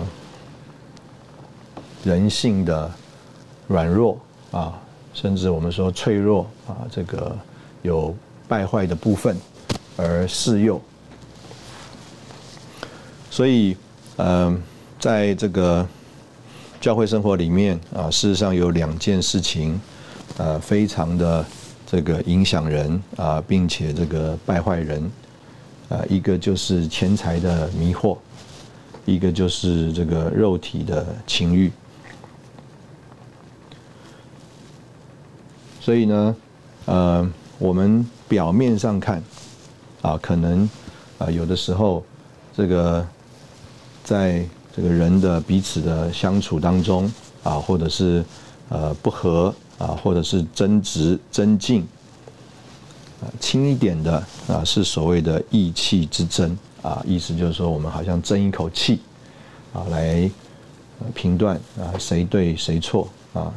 [2.05, 2.89] 人性的
[3.67, 4.17] 软弱
[4.53, 4.81] 啊。
[5.13, 7.35] 甚至我们说脆弱啊，这个
[7.81, 8.15] 有
[8.49, 9.37] 败坏的部分，
[9.97, 10.81] 而示诱。
[13.31, 13.77] 所以，
[14.17, 14.63] 嗯，
[14.99, 15.87] 在这个
[16.81, 19.79] 教会生活里面啊，事实上有两件事情，
[20.39, 21.45] 呃，非常的
[21.87, 25.11] 这个影响人啊，并且这个败坏人
[25.89, 28.17] 啊，一个就是钱财的迷惑，
[29.05, 31.71] 一个就是这个肉体的情欲。
[35.81, 36.37] 所以呢，
[36.87, 39.23] 呃，我们表面上看，
[40.03, 40.69] 啊，可能
[41.19, 42.05] 啊，有的时候，
[42.57, 43.07] 这个
[44.03, 47.13] 在这个人的彼此的相处当中，
[47.43, 48.25] 啊，或者是
[48.69, 51.87] 呃不和啊，或者是争执、争竞，
[53.21, 59.01] 啊，轻一点的啊，是所谓的意气之争啊，意思就是说，我们好像争一口气，
[59.73, 60.31] 啊，来
[61.15, 63.53] 评断啊谁对谁错啊，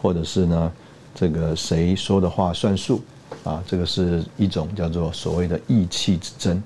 [0.00, 0.72] 或者是呢？
[1.12, 3.02] 这个谁说的话算数
[3.44, 3.62] 啊？
[3.66, 6.62] 这个是一种叫做所谓的意气之争。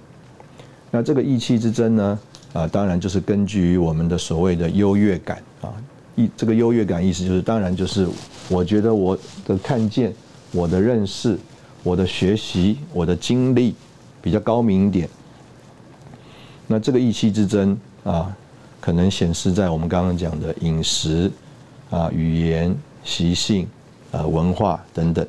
[0.90, 2.18] 那这个意气之争呢？
[2.52, 5.72] 啊，当然就是根据我们的所谓的优越感啊。
[6.16, 8.08] 意这个优越感意思就是，当然就是
[8.48, 10.14] 我觉得我的看见、
[10.52, 11.38] 我的认识、
[11.82, 13.74] 我的学习、我的经历
[14.22, 15.08] 比较高明一点。
[16.66, 18.34] 那这个意气之争啊，
[18.80, 21.30] 可能显示在我们刚刚讲的饮食
[21.90, 23.68] 啊、语言习性。
[24.14, 25.26] 啊，文化等等，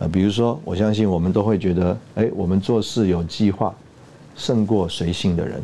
[0.00, 3.74] 呃，比如说，我相信我们都会觉得，哎，我们做事有计划，
[4.34, 5.62] 胜过随性的人。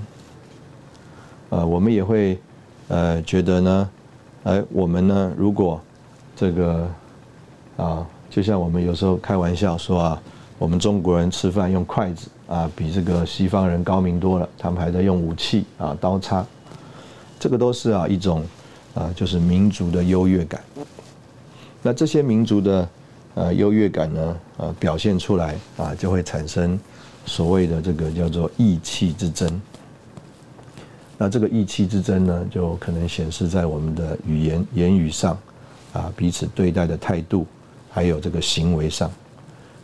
[1.49, 2.38] 呃，我们也会，
[2.88, 3.90] 呃，觉得呢，
[4.44, 5.81] 哎，我们呢，如果
[6.37, 6.87] 这个，
[7.79, 10.22] 啊，就像我们有时候开玩笑说啊，
[10.59, 16.44] 我们中国人吃饭用筷子啊，比这个西方人高明多了，他们还在用武器啊，刀叉，
[17.40, 18.44] 这个都是啊一种
[18.94, 20.62] 啊，就是民族的优越感。
[21.83, 22.87] 那这些民族的
[23.37, 26.79] 呃优越感呢，呃表现出来啊，就会产生
[27.27, 29.61] 所谓的这个叫做意气之争。
[31.18, 35.38] 那这个意气之争呢，就可能显示在我们的语言言语上，
[35.92, 37.46] 啊彼此对待的态度，
[37.90, 39.11] 还有这个行为上，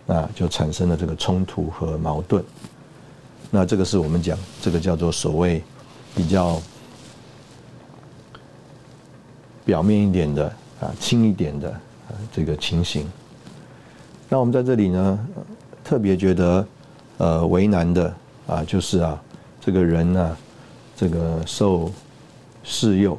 [0.07, 2.43] 那就产生了这个冲突和矛盾。
[3.51, 5.63] 那这个是我们讲这个叫做所谓
[6.15, 6.61] 比较
[9.65, 10.47] 表面一点的
[10.81, 12.17] 啊轻一点的啊。
[12.33, 13.07] 这个情形，
[14.33, 15.29] 那我们在这里呢，
[15.85, 16.67] 特别觉得
[17.19, 18.15] 呃为难的
[18.47, 19.23] 啊，就是啊，
[19.61, 20.37] 这个人呢，
[20.97, 21.93] 这个受
[22.65, 23.19] 试诱，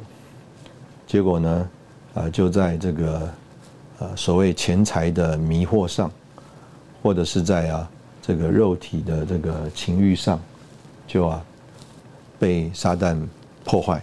[1.06, 1.68] 结果呢
[2.14, 3.30] 啊，就在这个
[4.00, 6.10] 呃所谓钱财的迷惑上，
[7.00, 7.88] 或者是在啊
[8.20, 10.40] 这个肉体的这个情欲上，
[11.06, 11.40] 就啊
[12.40, 13.16] 被撒旦
[13.64, 14.02] 破坏，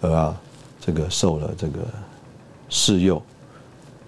[0.00, 0.40] 而啊
[0.80, 1.80] 这个受了这个
[2.68, 3.20] 试诱。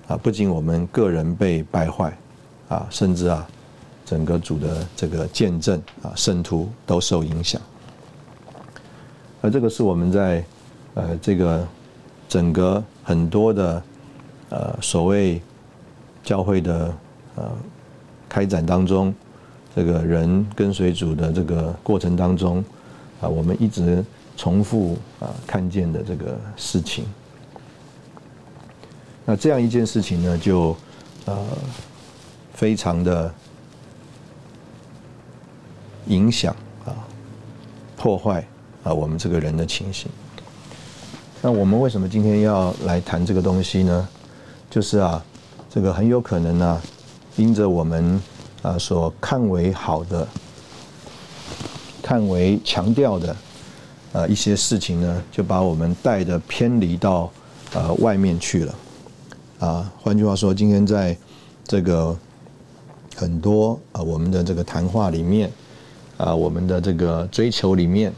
[0.06, 2.16] 啊，不仅我们个人被败坏，
[2.68, 3.46] 啊，甚至啊，
[4.05, 7.61] 整个主的这个见证啊，圣徒都受影响。
[9.40, 10.44] 而这个是我们在
[10.94, 11.66] 呃这个
[12.29, 13.83] 整个很多的
[14.48, 15.40] 呃所谓
[16.22, 16.94] 教会的
[17.37, 17.53] 呃
[18.29, 19.14] 开展当中，
[19.77, 22.64] 这个人跟随主的这个过程当中，
[23.20, 24.03] 啊，我们一直
[24.37, 27.05] 重复啊看见的这个事情。
[29.27, 30.74] 那这样一件事情呢，就
[31.27, 31.46] 呃
[32.54, 33.34] 非常的
[36.06, 36.54] 影响
[36.86, 36.94] 啊，
[37.96, 38.46] 破坏
[38.82, 40.10] 啊我们这个人的情形。
[41.42, 44.08] 那我们为什么今天要来谈这个东西呢？
[44.70, 45.22] 就是啊，
[45.68, 46.80] 这个很有可能呢，
[47.36, 48.18] 因着我们
[48.62, 50.26] 啊所看为好的、
[52.02, 53.36] 看为强调的
[54.12, 57.30] 啊一些事情呢，就把我们带的偏离到
[57.74, 58.74] 呃外面去了。
[59.60, 61.16] 啊，换句话说，今天在
[61.66, 62.16] 这个
[63.14, 65.50] 很多啊我们的这个谈话里面，
[66.16, 68.12] 啊我们的这个追求里面，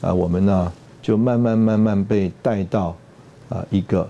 [0.00, 0.72] 啊我们呢
[1.02, 2.96] 就慢慢慢慢被带到
[3.48, 4.08] 啊一个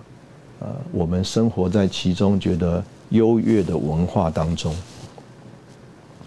[0.60, 4.74] 呃我们生活在其中觉得优越的文化当中。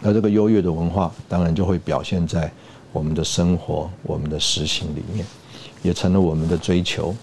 [0.02, 2.50] 那这个优越的文化，当然就会表现在
[2.94, 5.26] 我们的生活、我们的实行里面，
[5.82, 7.14] 也成了我们的追求。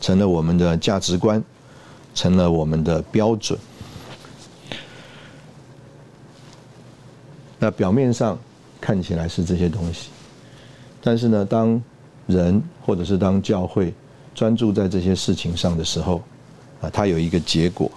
[0.00, 1.42] 成了我们的价值观，
[2.14, 3.58] 成了我们的标准。
[7.64, 8.38] 那表面上
[8.78, 10.10] 看起来是这些东西，
[11.00, 11.82] 但是呢，当
[12.26, 13.90] 人或者是当教会
[14.34, 16.22] 专注在这些事情上的时候，
[16.82, 17.90] 啊，它有一个结果，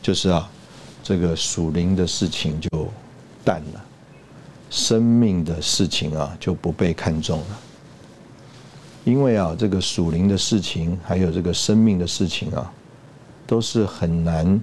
[0.00, 0.50] 就是啊，
[1.02, 2.88] 这个属灵的事情就
[3.44, 3.84] 淡了，
[4.70, 7.60] 生命的事情啊就不被看重了。
[9.04, 12.72] 因为啊，这个属灵的事情，还有这个生命的事情啊，
[13.46, 14.58] 都是很难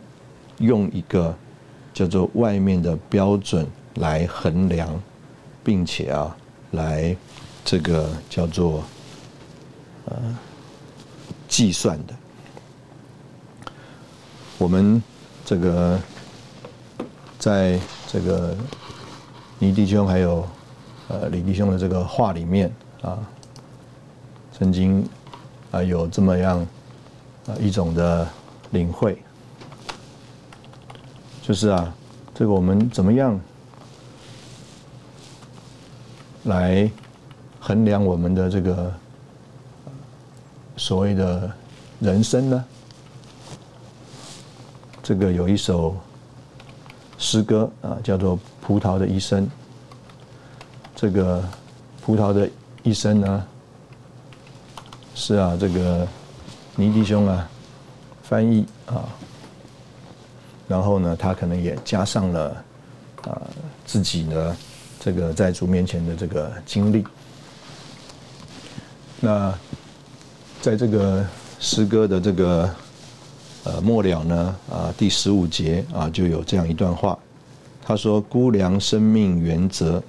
[0.57, 1.31] 用一个
[1.93, 5.01] 叫做外面的标准来衡量，
[5.63, 6.35] 并且啊，
[6.71, 7.15] 来
[7.63, 8.83] 这个叫做
[10.05, 10.37] 呃
[11.47, 12.13] 计算的。
[14.57, 15.01] 我们
[15.43, 15.99] 这个
[17.39, 18.55] 在这个
[19.59, 20.47] 倪弟兄还有
[21.07, 23.17] 呃李弟兄的这个话里面啊。
[24.53, 25.03] 曾经
[25.71, 26.59] 啊有这么样
[27.47, 28.27] 啊一种的
[28.69, 29.17] 领会，
[31.41, 31.91] 就是啊
[32.35, 33.39] 这个我们怎么样
[36.43, 36.89] 来
[37.59, 38.91] 衡量我们的这个
[40.77, 41.51] 所谓的
[41.99, 42.65] 人生呢？
[45.03, 45.95] 这个有一首
[47.17, 49.45] 诗歌啊，叫做《葡萄的一生》。
[50.95, 51.43] 这个
[52.03, 52.49] 葡萄的
[52.83, 53.45] 一生呢？
[55.13, 56.07] 是啊，这个
[56.75, 57.47] 尼迪兄啊，
[58.23, 59.05] 翻译啊，
[60.67, 62.63] 然后呢，他可能也加上了
[63.23, 63.41] 啊
[63.85, 64.57] 自己呢
[65.03, 67.03] 这个在主面前的这个经历。
[69.19, 69.51] 那
[70.61, 71.25] 在这个
[71.59, 72.69] 诗歌的这个
[73.63, 77.17] 呃末了呢啊第十五节啊就有这样一段话，
[77.81, 79.99] 他说：“估量生命原则，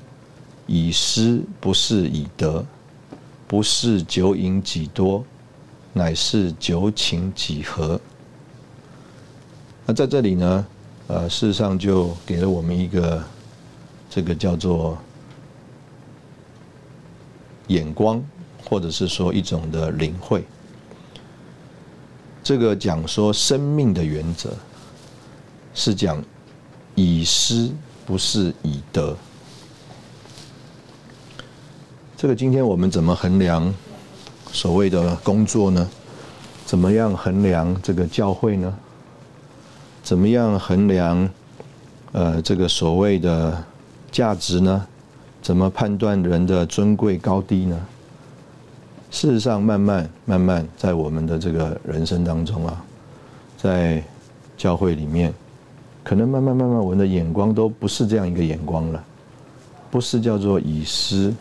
[0.67, 2.63] 以失不是以得。”
[3.49, 5.23] 不是酒饮几多，
[5.93, 8.01] 乃是酒请几何。
[9.85, 10.67] 那在这里呢，
[11.07, 13.23] 呃，事实上就给了我们一个
[14.15, 14.99] 这个叫做
[17.69, 18.23] 眼光，
[18.63, 20.45] 或者是说一种的领会。
[22.43, 24.51] 这个讲说生命的原则，
[25.73, 26.23] 是讲
[26.95, 27.71] 以失，
[28.05, 29.17] 不是以得。
[32.15, 33.75] 这个今天我们怎么衡量
[34.53, 35.89] 所谓的工作呢？
[36.67, 38.79] 怎么样衡量这个教会呢？
[40.03, 41.31] 怎么样衡量
[42.13, 43.65] 呃这个所谓的
[44.13, 44.87] 价值呢？
[45.41, 47.85] 怎么判断人的尊贵高低呢？
[49.11, 52.85] 事实上，慢慢慢慢在我们的这个人生当中啊，
[53.59, 54.01] 在
[54.57, 55.35] 教会里面，
[56.05, 59.05] 可能慢慢慢慢我们的眼光都不是这样一个眼光了，
[59.91, 61.35] 不是叫做以私。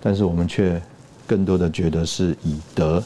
[0.00, 0.80] 但是我们却
[1.26, 3.02] 更多的觉得是以德。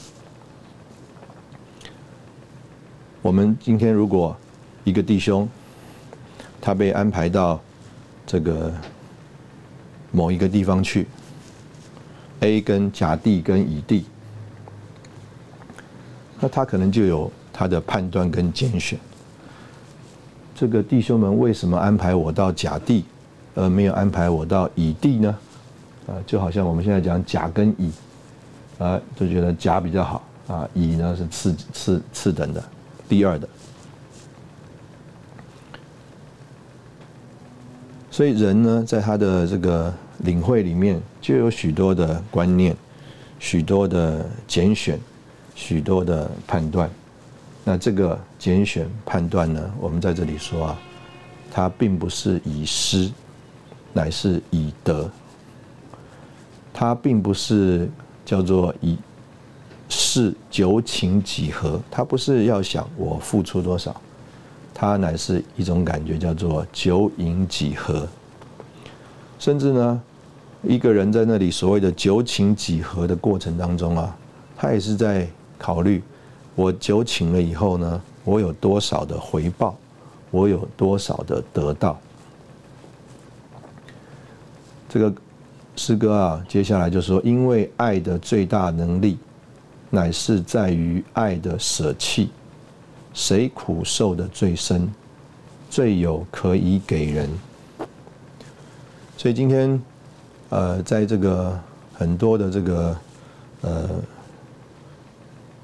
[3.23, 4.37] 我们今天如果
[4.85, 5.49] 一个弟兄，
[6.61, 7.61] 他被安排到
[8.31, 8.73] 这个
[10.13, 11.05] 某一个地方去
[12.39, 14.05] ，A 跟甲地跟乙地，
[16.39, 18.97] 那他可能就有他的判断跟拣选。
[20.55, 23.05] 这个弟兄们为什么安排我到甲地，
[23.57, 25.37] 而没有安排我到乙地呢？
[26.07, 27.91] 啊，就好像我们现在讲甲跟乙，
[28.79, 32.63] 啊，就觉得甲比较好，啊，乙呢是次次次等的，
[33.09, 33.49] 第二的。
[38.11, 42.77] 所以人呢，在他的这个领会里面，就有许多的观念，
[43.39, 44.99] 许多的拣选，
[45.55, 46.91] 许多的判断。
[47.65, 50.79] 那这个拣选判断呢，我们在这里说啊，
[51.51, 53.11] 它并不是以失，
[53.93, 55.09] 乃是以德。
[56.73, 57.91] 他并不是
[58.25, 58.97] 叫做以
[59.89, 64.01] 是九请几何，他不是要想我付出多少，
[64.81, 68.09] 他乃是一种感觉叫做酒饮几何。
[69.39, 70.03] 甚至呢，
[70.63, 74.17] 一个人在那里所谓的九请几何的过程当中啊，
[74.57, 75.29] 他也是在
[75.59, 76.03] 考虑，
[76.55, 79.77] 我九请了以后呢，我有多少的回报，
[80.31, 82.01] 我有多少的得到。
[84.89, 85.13] 这个
[85.77, 89.19] 诗歌啊，接下来就说，因为爱的最大能力，
[89.91, 92.31] 乃是在于爱的舍弃，
[93.21, 94.91] 谁苦受的最深，
[95.69, 97.29] 最有可以给人。
[99.19, 99.79] 所以今天，
[100.49, 101.61] 呃，在这个
[101.93, 102.97] 很多的这个
[103.61, 103.91] 呃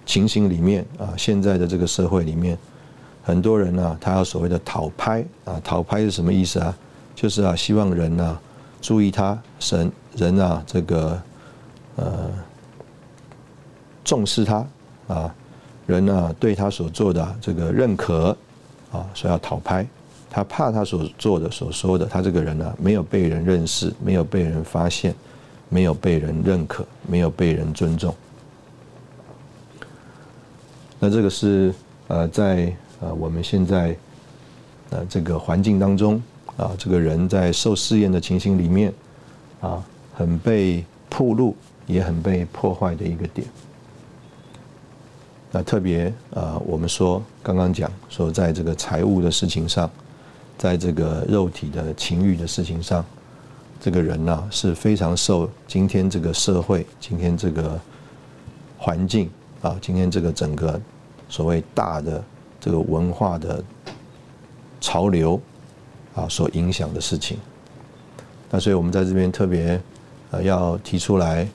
[0.05, 2.59] 情形里面啊，现在的这个社会里面，
[3.23, 6.77] 很多人呢，他要所谓的讨拍啊，讨拍是什么意思啊？
[7.15, 8.39] 就是啊，希望人呢
[8.83, 11.19] 注意他，神人啊，这个
[11.97, 12.31] 呃
[14.05, 14.67] 重视他
[15.09, 15.35] 啊，
[15.87, 18.37] 人呢对他所做的这个认可
[18.93, 19.87] 啊，说要讨拍。
[20.29, 25.15] 他怕他所做的、所说的，他这个人呢，没有被人认识，没有被人发现，
[25.71, 28.15] 没有被人认可，没有被人尊重。
[30.99, 31.73] 那这个是
[32.09, 32.71] 呃，在
[33.01, 33.97] 呃我们现在
[34.91, 36.23] 呃这个环境当中
[36.59, 38.93] 啊，这个人在受试验的情形里面
[39.63, 39.83] 啊，
[40.15, 41.57] 很被铺路，
[41.87, 43.47] 也很被破坏的一个点。
[45.57, 49.91] 那特别啊，我们说刚刚讲说，在这个财务的事情上。
[50.59, 53.05] 在这个肉体的情欲的事情上，
[53.79, 57.79] 这个人呢是非常受今天这个社会、今天这个
[58.79, 59.31] 环境
[59.61, 60.81] 啊、今天这个整个
[61.29, 62.25] 所谓大的
[62.59, 63.63] 这个文化的
[64.81, 65.39] 潮流
[66.15, 67.39] 啊所影响的事情。
[68.51, 69.79] 那所以我们在这边特别
[70.31, 71.47] 呃要提出来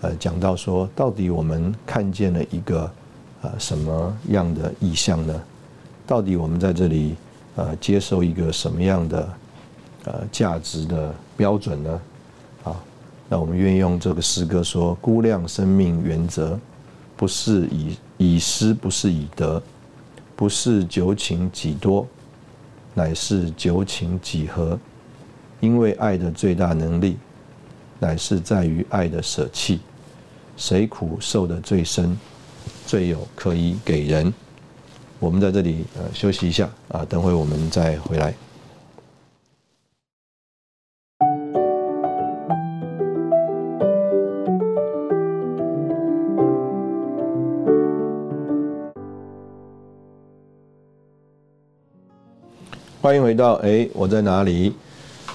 [0.00, 2.90] 呃讲到说，到底我们看见了一个
[3.42, 5.42] 呃什么样的意向呢？
[6.06, 7.16] 到底我们在这里？
[7.56, 9.28] 呃，接受一个什么样的
[10.04, 12.00] 呃价值的标准呢？
[12.62, 12.76] 啊，
[13.28, 16.56] 那我们愿意用这个诗歌说：估量生命原则，
[17.16, 19.60] 不是以以失，不是以得，
[20.36, 22.06] 不是九情几多，
[22.94, 24.78] 乃是九情几何。
[25.58, 27.18] 因为爱的最大能力，
[27.98, 29.80] 乃是在于爱的舍弃。
[30.56, 32.16] 谁苦受的最深，
[32.88, 34.32] 最有可以给人。
[35.18, 38.32] 我们在这里呃休息一下啊，等会我们再回来。
[53.02, 54.72] 欢迎回到哎，我在哪里？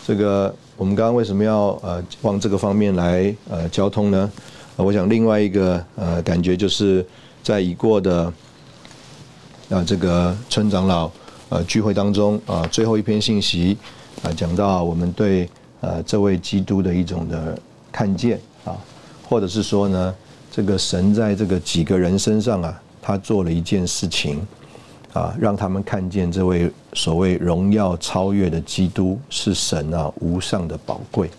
[0.07, 4.31] 这个我们刚刚为什么要呃往这个方面来呃交通呢？
[4.75, 7.05] 我想另外一个呃感觉就是
[7.43, 8.33] 在已过的。
[9.69, 11.09] 啊，这个村长老
[11.49, 13.75] 呃聚会当中啊，最后一篇信息
[14.21, 17.57] 啊，讲到我们对呃这位基督的一种的
[17.91, 18.75] 看见啊，
[19.27, 20.13] 或者是说呢，
[20.51, 24.45] 这个神在这个几个人身上啊，他做了一件事情
[25.13, 31.31] 啊，让他们看见这位所谓荣耀超越的基督是神啊无上的宝贵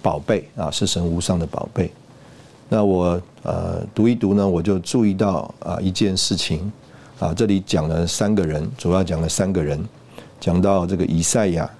[0.00, 1.90] 宝贝啊，是神无上的宝贝。
[2.72, 6.72] 那我呃读一读呢，我就注意到啊一件事情。
[7.18, 9.78] 啊，这里讲了三个人，主要讲了三个人，
[10.40, 11.70] 讲到这个以赛亚，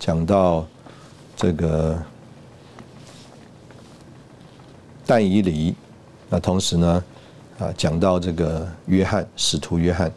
[0.00, 0.66] 讲到
[1.36, 1.96] 这个
[5.06, 5.76] 但以理，
[6.28, 7.04] 那同时呢，
[7.60, 10.12] 啊，讲到这个约翰使徒约翰，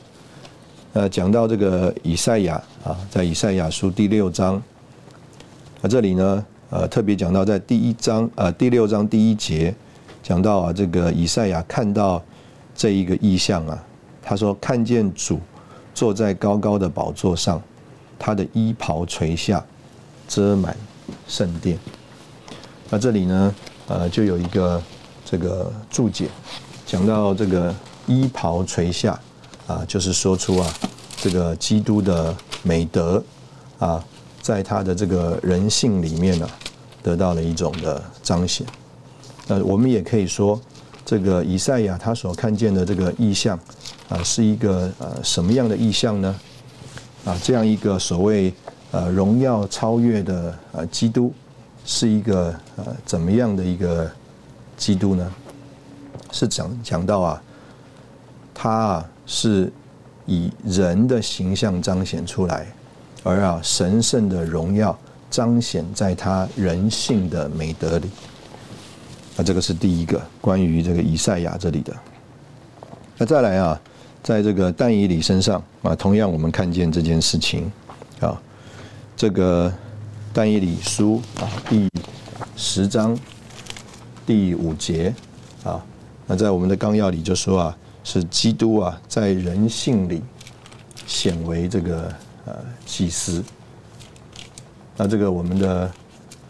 [0.94, 4.56] 呃，讲到这个以赛亚啊，在以赛亚书第六章，
[5.82, 9.74] 啊，这里呢，呃，特别讲到在第一章啊，第六章第一节，
[10.30, 12.22] 讲到啊，这个以赛亚看到
[12.76, 13.84] 这一个意象啊。
[14.22, 15.40] 他说：“看见主
[15.96, 17.60] 坐在高高的宝座上，
[18.20, 19.66] 他的衣袍垂下，
[20.28, 20.78] 遮满
[21.28, 21.80] 圣殿。”
[22.92, 23.56] 那这里呢，
[23.88, 24.80] 呃，就有一个
[25.26, 26.30] 这个注解，
[26.86, 27.74] 讲到这个
[28.06, 29.20] 衣袍垂下，
[29.66, 30.72] 啊，就是说出啊，
[31.18, 33.24] 这个基督的美德
[33.80, 34.06] 啊，
[34.44, 36.48] 在他的这个人性里面呢，
[37.02, 38.64] 得到了一种的彰显。
[39.50, 40.60] 呃，我们也可以说，
[41.06, 43.60] 这个以赛亚他所看见的这个意象。
[44.10, 46.36] 啊，是一个呃什么样的意象呢？
[47.26, 48.52] 啊，这样一个所谓
[48.90, 51.32] 呃荣耀超越的呃基督，
[51.86, 54.10] 是一个呃怎么样的一个
[54.76, 55.32] 基督呢？
[56.32, 57.44] 是讲讲到啊，
[58.52, 59.72] 他啊是
[60.26, 62.66] 以人的形象彰显出来，
[63.22, 64.98] 而啊神圣的荣耀
[65.30, 68.10] 彰显在他人性的美德里。
[69.40, 71.96] 那这个是第一个关于这个以赛亚这里的。
[73.18, 73.80] 那再来啊。
[74.22, 77.72] 在这个但以理身上啊，同样我们看见这件事情
[78.20, 78.40] 啊，
[79.16, 79.74] 这个
[80.34, 81.90] 但以理书啊第
[82.58, 83.18] 十章
[84.28, 85.16] 第五节
[85.64, 85.82] 啊，
[86.28, 90.22] 那在我们的纲要里就说啊，是基督啊在人性里
[91.08, 92.14] 显为这个
[92.46, 92.54] 呃
[92.86, 93.42] 祭司。
[94.98, 95.92] 那这个我们的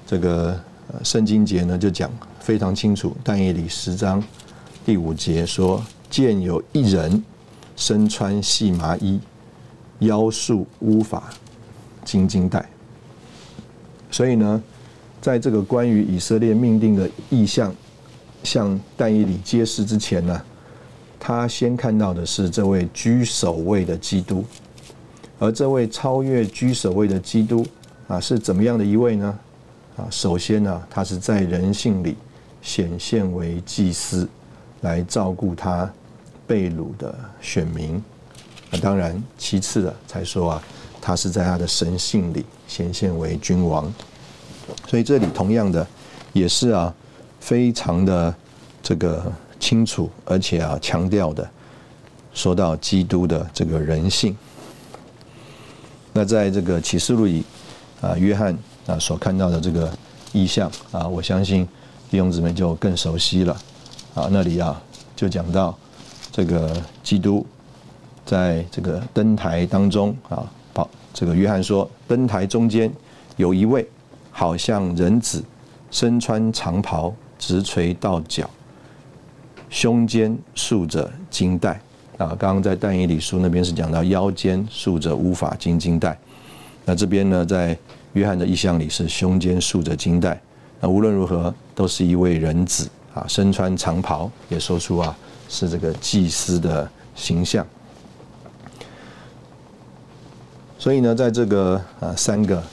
[0.08, 0.60] 这个
[1.04, 2.10] 圣经节呢，就讲
[2.50, 3.16] 非常清楚。
[3.24, 4.24] 但以理十章
[4.84, 5.80] 第五节说
[6.10, 7.24] ：“见有一人
[7.76, 9.20] 身穿细麻衣，
[10.00, 11.30] 腰束乌发，
[12.04, 12.68] 金金带。”
[14.10, 14.64] 所以呢，
[15.22, 17.72] 在这个关于以色列命定的意象
[18.44, 20.42] 向但以理揭示之前呢，
[21.20, 24.44] 他先看到的是这位居首位的基督，
[25.38, 27.64] 而这位超越居首位的基督。
[28.08, 29.40] 啊，是怎么样的一位呢？
[29.98, 32.18] 啊，首先呢，他是在人性里
[32.62, 34.28] 显现为祭司，
[34.82, 35.92] 来照顾他
[36.48, 38.02] 被掳的选民。
[38.70, 40.64] 那当然，其次的才说啊，
[41.02, 43.92] 他是在他的神性里显现为君王。
[44.88, 45.86] 所以这里同样的
[46.34, 46.94] 也是啊，
[47.40, 48.34] 非常的
[48.82, 51.50] 这个清楚，而且啊强调的，
[52.34, 54.38] 说到基督的这个人性。
[56.14, 57.44] 那在这个启示录里。
[58.02, 58.58] 啊，约翰
[58.88, 59.92] 啊所看到的这个
[60.32, 61.68] 意象啊，我相信
[62.10, 63.54] 弟兄姊妹就更熟悉了。
[64.16, 64.82] 啊，那里啊
[65.16, 65.78] 就讲到
[66.32, 67.46] 这个基督
[68.26, 70.44] 在这个灯台当中啊，
[70.74, 72.92] 好，这个约翰说，灯台中间
[73.38, 73.88] 有一位
[74.32, 75.44] 好像人子，
[75.92, 78.50] 身穿长袍，直垂到脚，
[79.70, 81.80] 胸间束着金带。
[82.18, 86.18] 啊，刚刚在但以理书那边是讲到腰间束着乌法金金带。
[86.86, 87.78] 那这边呢，在
[88.14, 90.42] 约翰的意象里是胸间束着金带。
[90.80, 95.16] 那无论如何，都是一位人子啊，身穿长袍，也说出啊
[95.50, 97.66] 是这个祭司的形象。
[100.78, 102.64] 所以呢，在这个呃三个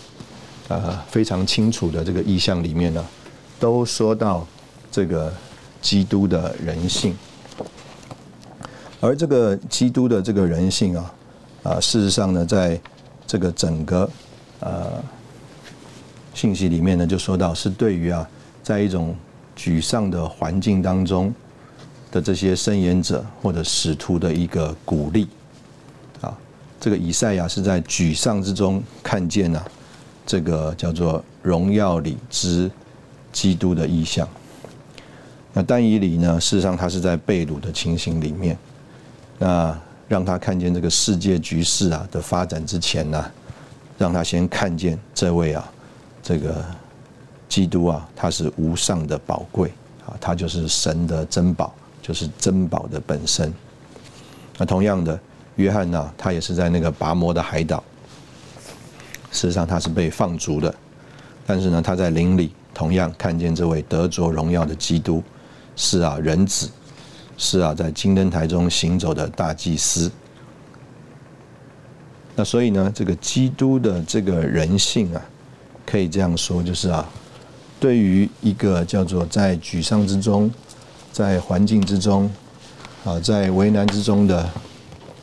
[0.69, 3.05] 呃非常清楚的这个意象里面呢，
[3.59, 4.47] 都说到
[4.93, 5.33] 这个
[5.83, 7.17] 基督的人性。
[9.01, 11.15] 而这个基督的这个人性啊，
[11.65, 12.81] 啊，事实上呢，在
[13.27, 14.09] 这个整个
[14.61, 15.03] 呃
[16.37, 18.29] 信息里面呢，就说到是对于啊，
[18.63, 19.17] 在一种
[19.57, 21.35] 沮丧的环境当中
[22.13, 25.27] 的这些伸言者或者使徒的一个鼓励
[26.21, 26.37] 啊。
[26.79, 29.67] 这个以赛亚是在沮丧之中看见了
[30.27, 32.71] 这个叫做荣耀里之
[33.33, 34.29] 基督的意象。
[35.55, 38.57] 那但以理呢，事实上他是在被掳的情形里面，
[39.39, 39.77] 那。
[40.09, 43.29] 让他看见这个世界局势啊的发展之前呢，
[43.99, 45.69] 让他先看见这位啊，
[46.27, 46.65] 这个
[47.49, 49.73] 基督啊，他是无上的宝贵
[50.05, 51.73] 啊，他就是神的珍宝，
[52.03, 53.55] 就是珍宝的本身。
[54.59, 55.17] 那同样的，
[55.55, 57.81] 约翰呢，他也是在那个拔摩的海岛，
[59.31, 60.75] 事实上他是被放逐的，
[61.47, 65.23] 但是呢，他在林里同样看见这位得着荣耀的基督，
[65.77, 66.69] 是啊，人子。
[67.39, 70.11] 是啊，在金灯台中行走的大祭司。
[72.35, 75.23] 那所以呢，这个基督的这个人性啊，
[75.87, 77.09] 可以这样说，就是啊，
[77.79, 80.51] 对于一个叫做在沮丧之中，
[81.13, 82.29] 在环境之中，
[83.05, 84.51] 啊，在为难之中的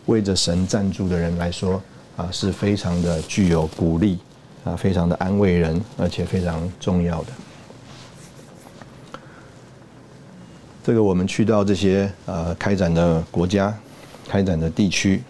[0.05, 1.81] 为着神站住的人来说，
[2.15, 4.17] 啊，是非常的具有鼓励，
[4.63, 7.27] 啊，非常的安慰人，而且非常重要的。
[10.83, 13.73] 这个我们去到这些呃开展的国家、
[14.27, 15.23] 开展的地区，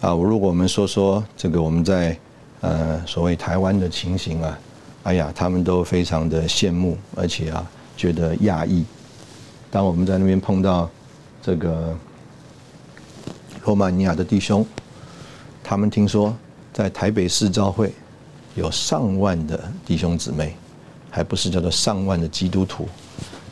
[0.00, 2.18] 啊，如果我们说说这个我们在
[2.62, 4.58] 呃所谓台湾的情形啊，
[5.02, 8.84] 哎呀，他们都非常的羡慕，而且啊觉得讶异。
[9.70, 10.88] 当我们在那边碰到
[11.42, 11.96] 这个
[13.64, 14.64] 罗马尼亚的弟兄，
[15.62, 16.34] 他们听说
[16.72, 17.92] 在台北市召会
[18.54, 20.56] 有上万的弟兄姊妹，
[21.10, 22.88] 还不是叫做上万的基督徒。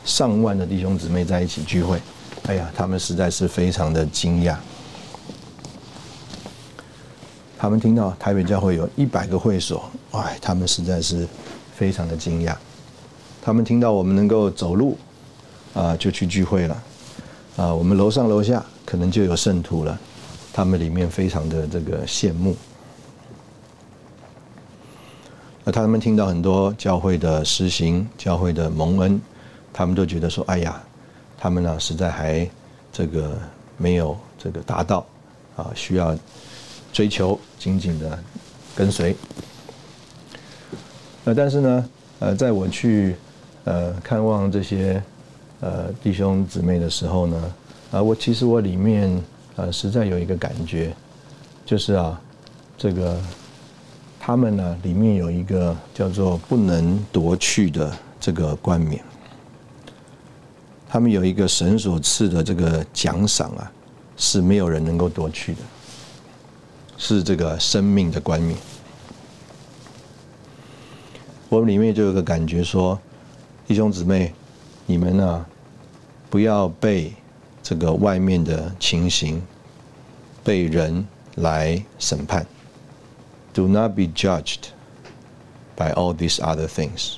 [0.05, 1.99] 上万的弟兄姊妹在一起聚会，
[2.47, 4.55] 哎呀，他们实在是非常的惊讶。
[7.61, 11.27] 他们听到台北教会有一百个会所，哎，他们实在是
[11.75, 12.55] 非常的惊讶。
[13.39, 14.97] 他们听到我们能够走路，
[15.75, 16.83] 啊，就去聚会了，
[17.57, 19.95] 啊，我们楼上楼下可能就有圣徒了，
[20.51, 22.55] 他们里面非常的这个羡慕。
[25.63, 29.21] 那他们听到很多教会的施行，教会的蒙恩。
[29.71, 30.81] 他们都觉得说：“哎呀，
[31.37, 32.49] 他们呢实在还
[32.91, 33.37] 这个
[33.77, 35.05] 没有这个达到
[35.55, 36.17] 啊，需要
[36.93, 38.19] 追求紧紧的
[38.75, 39.15] 跟随。”
[41.25, 41.89] 呃，但是呢，
[42.19, 43.15] 呃，在我去
[43.63, 45.01] 呃看望这些
[45.59, 47.53] 呃弟兄姊妹的时候呢，
[47.91, 49.23] 啊，我其实我里面
[49.55, 50.91] 呃实在有一个感觉，
[51.63, 52.19] 就是啊，
[52.75, 53.21] 这个
[54.19, 58.99] 他们呢里面有一个叫做不能夺去的这个冠冕，
[60.89, 63.71] 他们有一个神所赐的这个奖赏啊，
[64.17, 65.59] 是没有人能够夺去的，
[67.03, 68.55] 是这个生命的冠冕。
[71.49, 72.97] 我们里面就有个感觉说，
[73.65, 74.31] 弟兄姊妹，
[74.85, 75.43] 你们呢，
[76.29, 77.11] 不要被
[77.63, 79.41] 这个外面的情形，
[80.43, 81.03] 被人
[81.37, 82.45] 来审判。
[83.51, 84.65] Do not be judged
[85.75, 87.15] by all these other things。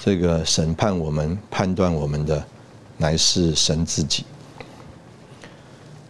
[0.00, 2.44] 这个审判我们、判断我们的，
[2.98, 4.24] 乃是神自己。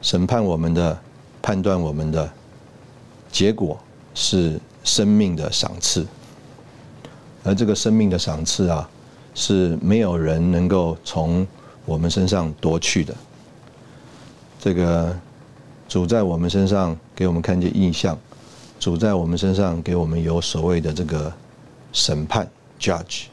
[0.00, 0.98] 审判我们的、
[1.46, 2.28] 判断我们的，
[3.30, 3.78] 结果
[4.16, 6.04] 是生命的赏赐。
[7.44, 8.90] 而这个生命的赏赐啊，
[9.32, 11.46] 是没有人能够从
[11.84, 13.14] 我们身上夺去的。
[14.58, 15.16] 这个
[15.88, 18.18] 主在我们身上给我们看见印象，
[18.80, 21.32] 主在我们身上给我们有所谓的这个
[21.92, 23.26] 审判 （judge）。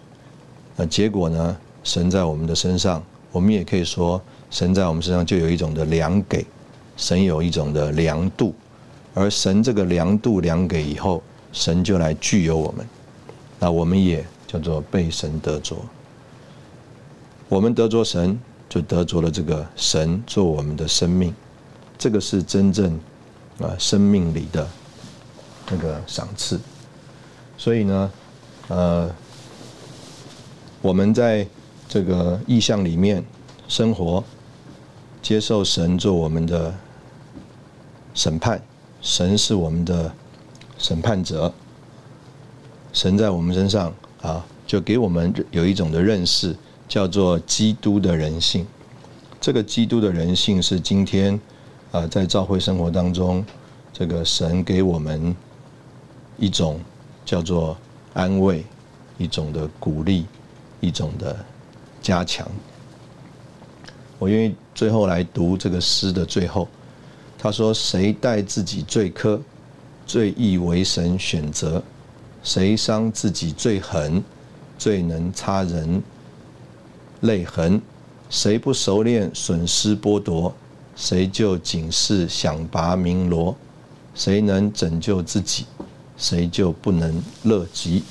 [0.75, 1.57] 那结果呢？
[1.83, 3.01] 神在我们的身上，
[3.31, 6.45] 我们也可以说，神在我们身上就有一种的量给，
[6.95, 8.53] 神有一种的量度，
[9.13, 11.21] 而神这个量度量给以后，
[11.51, 12.87] 神就来具有我们。
[13.59, 15.77] 那我们也叫做被神得着，
[17.49, 18.39] 我们得着神，
[18.69, 21.33] 就得着了这个神做我们的生命，
[21.97, 22.99] 这个是真正
[23.59, 24.67] 啊生命里的
[25.69, 26.59] 那个赏赐。
[27.57, 28.11] 所以呢，
[28.67, 29.09] 呃，
[30.81, 31.47] 我们在
[31.87, 33.23] 这个意象里面
[33.67, 34.23] 生活，
[35.21, 36.73] 接受神做我们的
[38.13, 38.61] 审判，
[39.01, 40.13] 神是我们的
[40.77, 41.53] 审判者。
[42.93, 46.55] 神在我们身上啊，就给我们有一种的认识，
[46.87, 48.65] 叫做基督的人性。
[49.41, 51.39] 这个基督的人性是今天
[51.91, 53.43] 啊，在教会生活当中，
[53.91, 55.35] 这个神给我们
[56.37, 56.79] 一种
[57.25, 57.75] 叫做
[58.13, 58.63] 安慰，
[59.17, 60.25] 一种的鼓励，
[60.79, 61.35] 一种的
[62.01, 62.47] 加强。
[64.19, 66.67] 我愿意最后来读这个诗的最后，
[67.43, 69.37] 他说：“谁待自己最苛，
[70.07, 71.83] 最易为神选择。”
[72.41, 74.23] 谁伤自己最狠，
[74.77, 76.01] 最能擦人
[77.19, 77.81] 泪痕？
[78.29, 80.53] 谁不熟练损失剥夺？
[80.95, 83.53] 谁就仅是想拔鸣锣？
[84.15, 85.65] 谁能拯救自己？
[86.15, 88.03] 谁就不能乐极？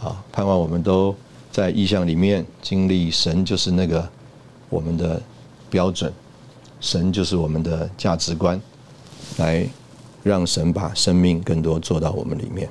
[0.00, 0.22] 啊！
[0.30, 1.12] 盼望我们都
[1.50, 4.08] 在意象里面经历神，就是那个
[4.68, 5.20] 我们的
[5.68, 6.12] 标准，
[6.84, 8.60] 神就是我们的价值观，
[9.38, 9.66] 来
[10.22, 12.68] 让神把生命更多做到我们里面。